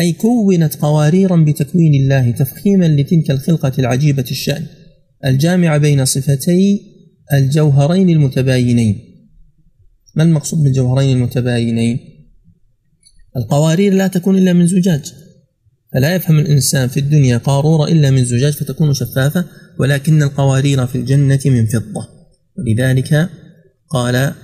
[0.00, 4.66] أي كونت قواريرا بتكوين الله تفخيما لتلك الخلقة العجيبة الشأن
[5.24, 6.80] الجامعة بين صفتي
[7.32, 9.07] الجوهرين المتباينين.
[10.14, 11.98] ما المقصود بالجوهرين المتباينين؟
[13.36, 15.12] القوارير لا تكون إلا من زجاج
[15.92, 19.44] فلا يفهم الإنسان في الدنيا قارورة إلا من زجاج فتكون شفافة
[19.78, 22.08] ولكن القوارير في الجنة من فضة.
[22.58, 23.28] ولذلك
[23.88, 24.34] قال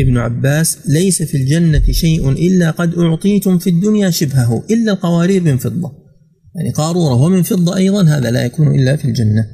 [0.00, 5.56] ابن عباس ليس في الجنة شيء إلا قد أعطيتم في الدنيا شبهه إلا القوارير من
[5.56, 6.04] فضة.
[6.54, 9.46] يعني قارورة ومن فضة أيضا هذا لا يكون إلا في الجنة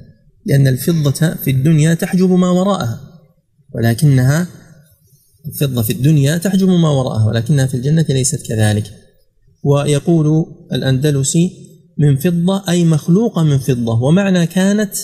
[0.46, 3.00] لأن الفضة في الدنيا تحجب ما وراءها
[3.74, 4.46] ولكنها
[5.46, 8.84] الفضة في الدنيا تحجب ما وراءها ولكنها في الجنة ليست كذلك.
[9.62, 11.50] ويقول الأندلسي
[11.98, 14.02] من فضة أي مخلوقة من فضة.
[14.02, 14.94] ومعنى كانت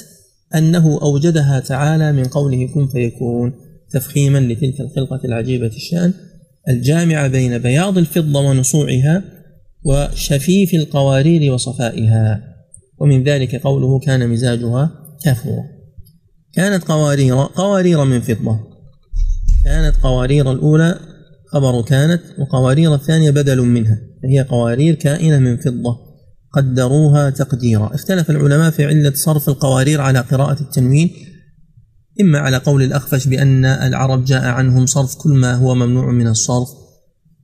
[0.55, 3.53] أنه أوجدها تعالى من قوله كن فيكون.
[3.91, 6.13] تفخيما لتلك الخلقة العجيبة الشأن
[6.69, 9.25] الجامعة بين بياض الفضة ونصوعها
[9.85, 12.57] وشفيف القوارير وصفائها.
[12.99, 14.91] ومن ذلك قوله كان مزاجها
[15.25, 15.65] كافورا
[16.53, 18.76] كانت قوارير قوارير من فضة.
[19.67, 21.01] كانت قوارير الأولى
[21.53, 25.99] خبر كانت وقوارير الثانية بدل منها فهي قوارير كائنة من فضة
[26.53, 27.95] قدروها تقديرا.
[27.95, 31.11] اختلف العلماء في علة صرف القوارير على قراءة التنوين
[32.21, 36.69] إما على قول الأخفش بأن العرب جاء عنهم صرف كل ما هو ممنوع من الصرف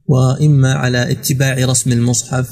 [0.06, 2.48] وإما على اتباع رسم المصحف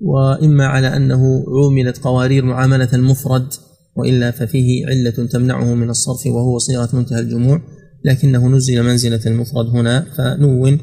[0.00, 3.48] وإما على أنه عوملت قوارير معاملة المفرد
[3.96, 7.62] وإلا ففيه علة تمنعه من الصرف وهو صيغة منتهى الجموع.
[8.04, 10.78] لكنه نزل منزلة المفرد هنا فنون.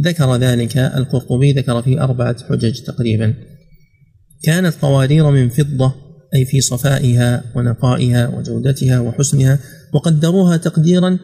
[0.00, 3.34] ذكر ذلك القرطبي ذكر فيه أربعة حجج تقريبا.
[4.42, 5.94] كانت قوارير من فضة
[6.34, 9.58] أي في صفائها ونقائها وجودتها وحسنها
[9.94, 11.18] وقدروها تقديرا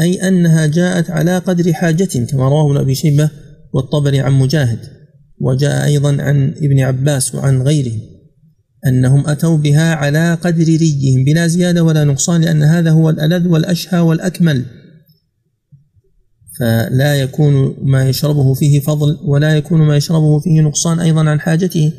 [0.00, 3.30] أي أنها جاءت على قدر حاجة كما رواه أبي شيبة
[3.72, 4.78] والطبري عن مجاهد
[5.40, 8.00] وجاء أيضا عن ابن عباس وعن غيره.
[8.86, 14.00] أنهم أتوا بها على قدر ريهم بلا زيادة ولا نقصان لأن هذا هو الألذ والأشهى
[14.00, 14.64] والأكمل.
[16.58, 21.92] فلا يكون ما يشربه فيه فضل ولا يكون ما يشربه فيه نقصان أيضا عن حاجته.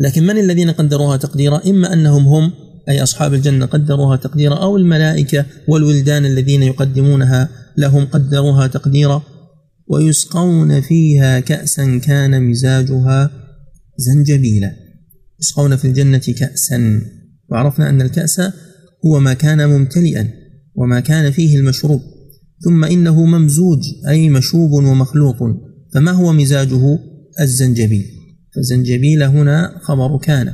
[0.00, 2.52] لكن من الذين قدروها تقديرا؟ إما أنهم هم
[2.88, 9.22] أي أصحاب الجنة قدروها تقديرا أو الملائكة والولدان الذين يقدمونها لهم قدروها تقديرا.
[9.88, 13.30] ويسقون فيها كأسا كان مزاجها
[13.96, 14.83] زنجبيلا.
[15.40, 17.00] يسقون في الجنة كأسا.
[17.50, 18.40] وعرفنا أن الكأس
[19.06, 20.28] هو ما كان ممتلئا
[20.74, 22.00] وما كان فيه المشروب.
[22.64, 25.36] ثم إنه ممزوج أي مشوب ومخلوط.
[25.94, 26.98] فما هو مزاجه؟
[27.40, 28.04] الزنجبيل.
[28.54, 30.52] فالزنجبيل هنا خبر كان.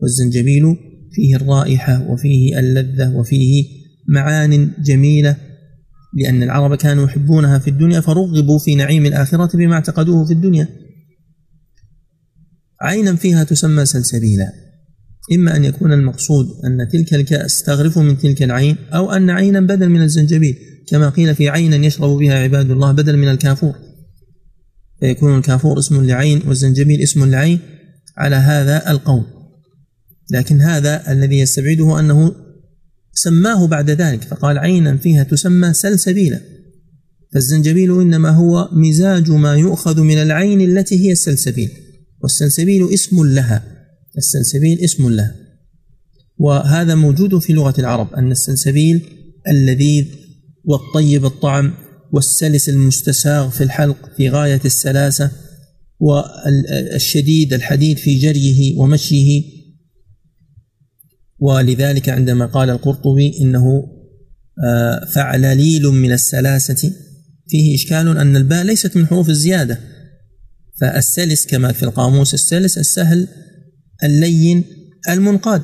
[0.00, 0.76] والزنجبيل
[1.12, 3.64] فيه الرائحة وفيه اللذة وفيه
[4.08, 5.36] معان جميلة
[6.14, 10.68] لأن العرب كانوا يحبونها في الدنيا فرغبوا في نعيم الآخرة بما اعتقدوه في الدنيا.
[12.82, 14.52] عينا فيها تسمى سلسبيلا.
[15.32, 19.88] إما أن يكون المقصود أن تلك الكأس تغرف من تلك العين أو أن عينا بدل
[19.88, 20.56] من الزنجبيل
[20.88, 23.74] كما قيل في عينا يشرب بها عباد الله بدل من الكافور.
[25.00, 27.58] فيكون الكافور اسم لعين والزنجبيل اسم لعين
[28.16, 29.24] على هذا القول.
[30.32, 32.34] لكن هذا الذي يستبعده أنه
[33.12, 36.40] سماه بعد ذلك فقال عينا فيها تسمى سلسبيلا.
[37.34, 41.70] فالزنجبيل إنما هو مزاج ما يؤخذ من العين التي هي السلسبيل.
[42.22, 43.62] والسلسبيل اسم لها.
[44.16, 45.34] السلسبيل اسم لها.
[46.38, 49.02] وهذا موجود في لغة العرب أن السلسبيل
[49.48, 50.06] اللذيذ
[50.64, 51.74] والطيب الطعم
[52.12, 55.30] والسلس المستساغ في الحلق في غاية السلاسة
[56.00, 59.42] والشديد الحديد في جريه ومشيه.
[61.38, 63.84] ولذلك عندما قال القرطبي إنه
[64.64, 66.92] آه، فعلليل من السلاسة.
[67.48, 69.78] فيه إشكال أن الباء ليست من حروف الزيادة.
[70.80, 73.28] فالسلس كما في القاموس السلس السهل
[74.04, 74.64] اللين
[75.08, 75.62] المنقاد.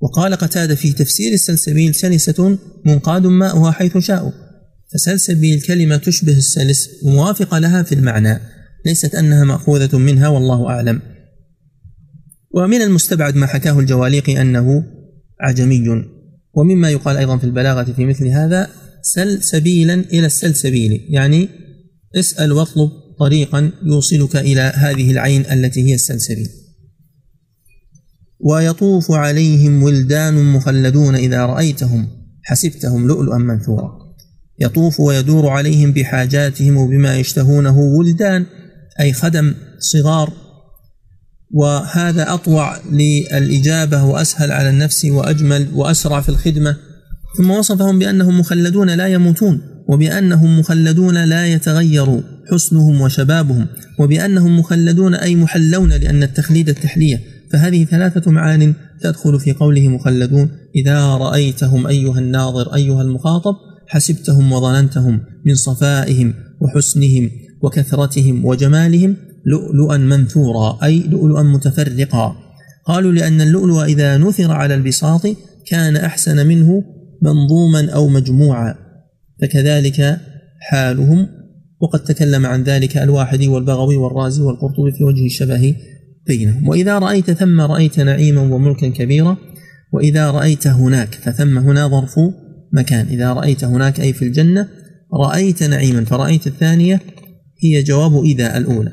[0.00, 4.32] وقال قتادة في تفسير السلسبيل سلسة منقاد ماؤها حيث شاءوا
[4.94, 8.40] فسلسبيل كلمة تشبه السلس موافقة لها في المعنى
[8.86, 11.02] ليست أنها مأخوذة منها والله أعلم.
[12.54, 14.84] ومن المستبعد ما حكاه الجواليقي أنه
[15.40, 16.04] عجمي.
[16.54, 18.70] ومما يقال أيضا في البلاغة في مثل هذا
[19.02, 21.48] سل سبيلا إلى السلسبيل يعني
[22.16, 26.48] اسأل واطلب طريقا يوصلك إلى هذه العين التي هي السلسبيل.
[28.40, 32.08] ويطوف عليهم ولدان مخلدون إذا رأيتهم
[32.42, 33.90] حسبتهم لؤلؤا منثورا.
[34.60, 38.46] يطوف ويدور عليهم بحاجاتهم وبما يشتهونه ولدان
[39.00, 40.32] أي خدم صغار.
[41.50, 46.76] وهذا أطوع للإجابة وأسهل على النفس وأجمل وأسرع في الخدمة.
[47.38, 53.66] ثم وصفهم بأنهم مخلدون لا يموتون وبأنهم مخلدون لا يتغير حسنهم وشبابهم
[53.98, 57.20] وبأنهم مخلدون أي محلون لأن التخليد التحلية.
[57.50, 63.54] فهذه ثلاثة معان تدخل في قوله مخلدون إذا رأيتهم أيها الناظر أيها المخاطب
[63.88, 67.30] حسبتهم وظننتهم من صفائهم وحسنهم
[67.62, 69.16] وكثرتهم وجمالهم
[69.46, 72.36] لؤلؤا منثورا أي لؤلؤا متفرقا.
[72.86, 75.22] قالوا لأن اللؤلؤ إذا نثر على البساط
[75.66, 76.84] كان أحسن منه
[77.22, 78.74] منظوما أو مجموعا
[79.42, 80.20] فكذلك
[80.60, 81.28] حالهم
[81.84, 85.76] وقد تكلم عن ذلك الواحدي والبغوي والرازي والقرطبي في وجه الشبه
[86.26, 86.68] بينهم.
[86.68, 89.36] وإذا رأيت ثم رأيت نعيما وملكا كبيرا
[89.92, 92.14] وإذا رأيت هناك فثم هنا ظرف
[92.72, 93.06] مكان.
[93.06, 94.68] إذا رأيت هناك أي في الجنة
[95.14, 97.00] رأيت نعيما فرأيت الثانية
[97.62, 98.92] هي جواب إذا الأولى.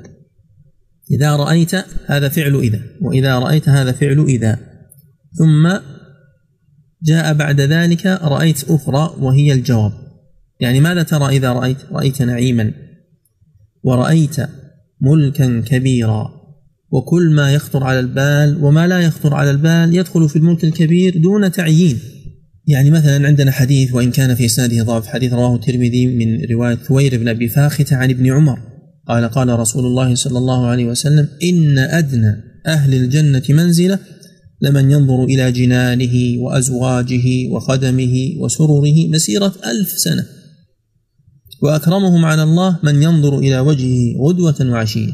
[1.12, 1.76] إذا رأيت
[2.06, 2.82] هذا فعل إذا.
[3.02, 4.60] وإذا رأيت هذا فعل إذا.
[5.34, 5.70] ثم
[7.04, 10.11] جاء بعد ذلك رأيت أخرى وهي الجواب.
[10.62, 12.72] يعني ماذا ترى إذا رأيت رأيت نعيما
[13.84, 14.36] ورأيت
[15.02, 16.42] ملكا كبيرا
[16.92, 21.52] وكل ما يخطر على البال وما لا يخطر على البال يدخل في الملك الكبير دون
[21.52, 22.00] تعيين.
[22.68, 27.18] يعني مثلا عندنا حديث وإن كان في إسناده ضعف حديث رواه الترمذي من رواية ثوير
[27.18, 28.60] بن أبي فاخته عن ابن عمر.
[29.08, 32.36] قال قال رسول الله صلى الله عليه وسلم إن أدنى
[32.68, 34.00] أهل الجنة منزلة
[34.62, 40.41] لمن ينظر إلى جنانه وأزواجه وخدمه وسرره مسيرة ألف سنة.
[41.62, 45.14] وأكرمهم على الله من ينظر إلى وجهه غدوة وعشية.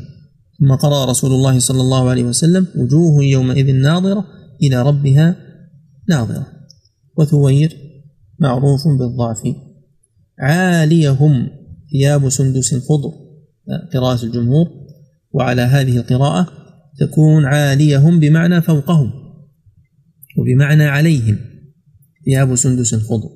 [0.60, 4.26] ثم قرأ رسول الله صلى الله عليه وسلم وجوه يومئذ ناظرة
[4.64, 5.36] إلى ربها
[6.10, 6.48] ناظرة.
[7.18, 7.78] وثوير
[8.40, 9.42] معروف بالضعف.
[10.40, 11.50] عاليهم
[11.92, 13.12] ثياب سندس خضر
[13.94, 14.68] قراءة الجمهور.
[15.34, 16.48] وعلى هذه القراءة
[17.00, 19.12] تكون عاليهم بمعنى فوقهم
[20.38, 21.38] وبمعنى عليهم.
[22.26, 23.30] ثياب سندس خضر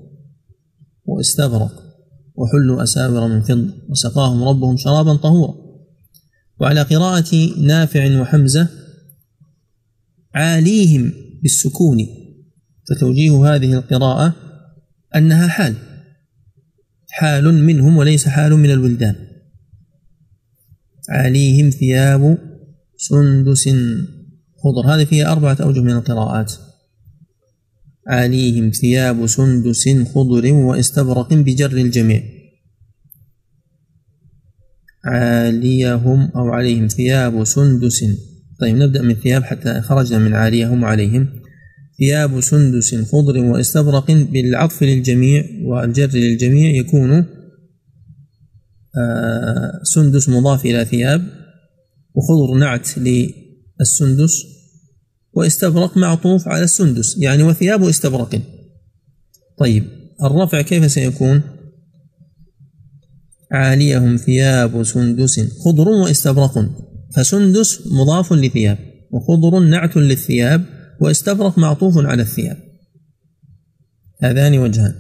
[1.05, 1.80] واستبرق
[2.41, 5.53] وحلوا أساور من فضة وسقاهم ربهم شرابا طهورا.
[6.59, 8.67] وعلى قراءة نافع وحمزة
[10.35, 11.97] عاليهم بالسكون.
[12.89, 14.33] فتوجيه هذه القراءة
[15.15, 15.75] أنها حال
[17.09, 19.15] حال منهم وليس حال من الولدان.
[21.09, 22.37] عليهم ثياب
[22.97, 23.69] سندس
[24.63, 24.95] خضر.
[24.95, 26.53] هذه فيها أربعة أوجه من القراءات.
[28.11, 32.23] عليهم ثياب سندس خضر واستبرق بجر الجميع.
[35.05, 38.03] عاليهم أو عليهم ثياب سندس.
[38.59, 41.27] طيب نبدأ من ثياب حتى خرجنا من عاليهم وعليهم.
[41.99, 47.25] ثياب سندس خضر واستبرق بالعطف للجميع والجر للجميع يكون
[48.97, 51.21] آه، سندس مضاف إلى ثياب
[52.15, 54.60] وخضر نعت للسندس.
[55.33, 58.41] واستبرق معطوف على السندس يعني وثياب استبرق
[59.57, 59.83] طيب
[60.23, 61.41] الرفع كيف سيكون؟
[63.51, 66.69] عاليهم ثياب سندس خضر واستبرق.
[67.15, 68.77] فسندس مضاف لثياب
[69.11, 70.65] وخضر نعت للثياب
[71.01, 72.57] واستبرق معطوف على الثياب.
[74.23, 74.93] هذان وجهان.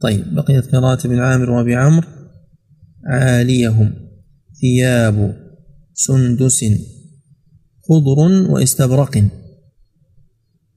[0.00, 2.08] طيب بقيت قراءة ابن عامر وأبي عمرو.
[3.06, 3.94] عاليهم
[4.60, 5.36] ثياب
[5.94, 6.64] سندس.
[7.88, 9.24] خضر واستبرق.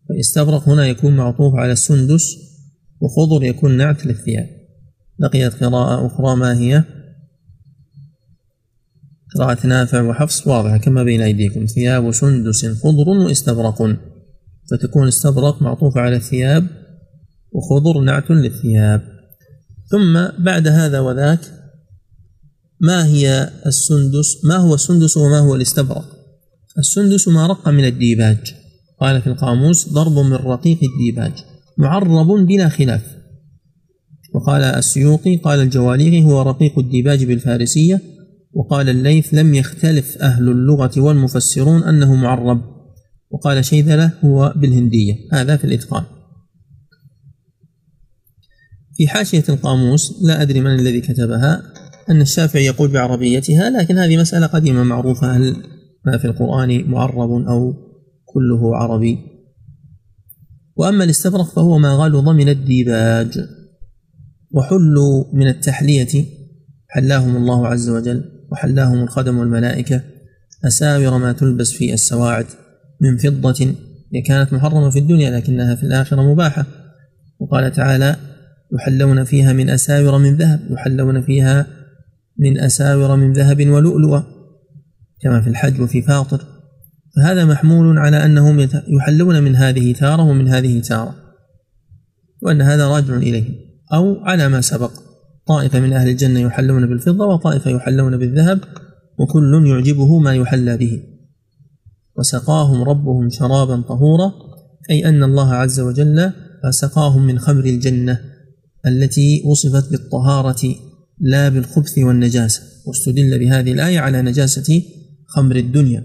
[0.10, 2.38] فاستبرق هنا يكون معطوف على السندس
[3.02, 4.50] وخضر يكون نعت للثياب.
[5.20, 6.84] بقيت قراءة أخرى ما هي؟
[9.36, 11.66] قراءة نافع وحفص واضحة كما بين أيديكم.
[11.66, 13.98] ثياب سندس خضر واستبرق.
[14.72, 16.68] فتكون استبرق معطوفة على الثياب
[17.52, 19.02] وخضر نعت للثياب.
[19.92, 21.40] ثم بعد هذا وذاك
[22.82, 26.17] ما هي السندس؟ ما هو السندس وما هو الاستبرق؟
[26.80, 28.38] السندس ما رق من الديباج.
[29.02, 31.44] قال في القاموس ضرب من رقيق الديباج.
[31.78, 33.18] معرب بلا خلاف.
[34.34, 38.02] وقال السيوطي قال الجواليقي هو رقيق الديباج بالفارسية.
[38.54, 42.62] وقال الليث لم يختلف أهل اللغة والمفسرون أنه معرب.
[43.30, 45.14] وقال شيذلة هو بالهندية.
[45.34, 46.04] هذا في الإتقان.
[48.98, 51.64] في حاشية القاموس لا أدري من الذي كتبها
[52.10, 55.38] أن الشافعي يقول بعربيتها لكن هذه مسألة قديمة معروفة.
[55.38, 55.56] هل
[56.06, 57.74] ما في القرآن معرب أو
[58.26, 59.18] كله عربي.
[60.76, 63.40] وأما الاستبرق فهو ما غلظ من الديباج
[64.52, 66.26] وحلوا من التحلية.
[66.90, 70.02] حلاهم الله عز وجل وحلاهم الخدم والملائكة.
[70.66, 72.46] أساور ما تلبس في السواعد
[73.02, 73.76] من فضة.
[74.14, 76.66] هي كانت محرمة في الدنيا لكنها في الآخرة مباحة.
[77.40, 78.16] وقال تعالى
[78.74, 81.68] يحلون فيها من أساور من ذهب يحلون فيها
[82.40, 84.37] من أساور من ذهب ولؤلؤة.
[85.22, 86.46] كما في الحج وفي فاطر
[87.16, 91.16] فهذا محمول على أنهم يحلون من هذه تارة ومن هذه تارة
[92.42, 93.56] وأن هذا راجع إليهم
[93.94, 94.92] أو على ما سبق
[95.48, 98.60] طائفة من أهل الجنة يحلون بالفضة وطائفة يحلون بالذهب
[99.20, 101.04] وكل يعجبه ما يحلى به
[102.18, 104.34] وسقاهم ربهم شرابا طهورا
[104.90, 106.32] أي أن الله عز وجل
[106.70, 108.20] سقاهم من خمر الجنة
[108.86, 110.76] التي وصفت بالطهارة
[111.20, 114.82] لا بالخبث والنجاسة واستدل بهذه الآية على نجاسة
[115.28, 116.04] خمر الدنيا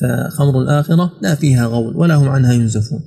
[0.00, 3.00] فخمر الآخرة لا فيها غول ولا هم عنها ينزفون.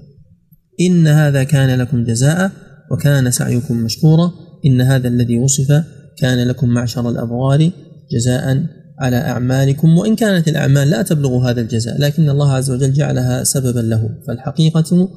[0.82, 2.52] إن هذا كان لكم جزاء
[2.92, 4.32] وكان سعيكم مشكورا.
[4.66, 5.84] إن هذا الذي وصف
[6.18, 7.72] كان لكم معشر الأبرار
[8.12, 8.66] جزاء
[9.00, 13.80] على أعمالكم وإن كانت الأعمال لا تبلغ هذا الجزاء لكن الله عز وجل جعلها سببا
[13.80, 14.10] له.
[14.28, 15.10] فالحقيقة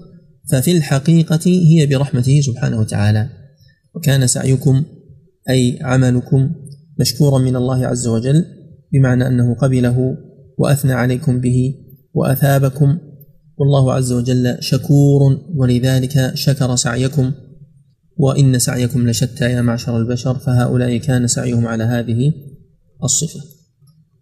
[0.50, 3.28] ففي الحقيقة هي برحمته سبحانه وتعالى.
[3.94, 4.84] وكان سعيكم
[5.50, 6.50] أي عملكم
[7.00, 8.44] مشكورا من الله عز وجل.
[8.98, 10.16] بمعنى أنه قبله
[10.58, 11.74] وأثنى عليكم به
[12.14, 12.98] وأثابكم
[13.58, 17.32] والله عز وجل شكور ولذلك شكر سعيكم
[18.16, 22.32] وإن سعيكم لشتى يا معشر البشر فهؤلاء كان سعيهم على هذه
[23.04, 23.40] الصفة.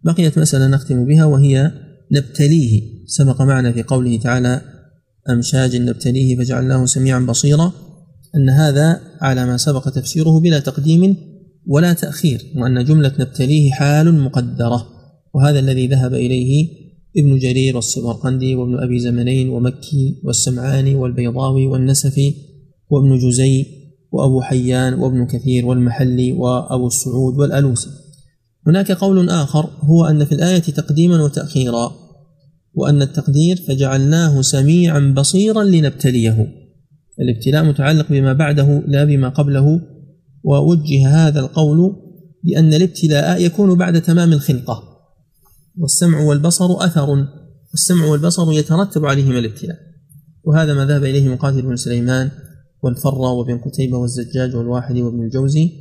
[0.03, 1.71] بقيت مسألة نختم بها وهي
[2.11, 2.81] نبتليه.
[3.07, 4.61] سبق معنا في قوله تعالى
[5.29, 7.71] أمشاج نبتليه فجعلناه سميعا بصيرا.
[8.35, 11.17] أن هذا على ما سبق تفسيره بلا تقديم
[11.67, 14.87] ولا تأخير وأن جملة نبتليه حال مقدرة.
[15.33, 16.67] وهذا الذي ذهب إليه
[17.17, 22.33] ابن جرير والسمرقندي وابن أبي زمنين ومكي والسمعاني والبيضاوي والنسفي
[22.89, 23.65] وابن جزي
[24.11, 27.89] وأبو حيان وابن كثير والمحلي وأبو السعود والألوسي.
[28.67, 31.91] هناك قول آخر هو أن في الآية تقديما وتأخيرا
[32.73, 36.47] وأن التقدير فجعلناه سميعا بصيرا لنبتليه.
[37.19, 39.81] الابتلاء متعلق بما بعده لا بما قبله.
[40.45, 41.95] ووجه هذا القول
[42.43, 44.83] بأن الابتلاء يكون بعد تمام الخلقة
[45.77, 47.27] والسمع والبصر أثر.
[47.73, 49.77] السمع والبصر يترتب عليهما الابتلاء.
[50.43, 52.31] وهذا ما ذهب إليه مقاتل بن سليمان
[52.83, 55.71] والفرة وابن قتيبة والزجاج والواحد وابن الجوزي.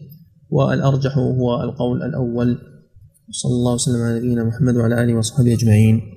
[0.51, 2.59] والأرجح هو القول الأول.
[3.31, 6.15] صلى الله وسلم على نبينا محمد وعلى آله وصحبه أجمعين.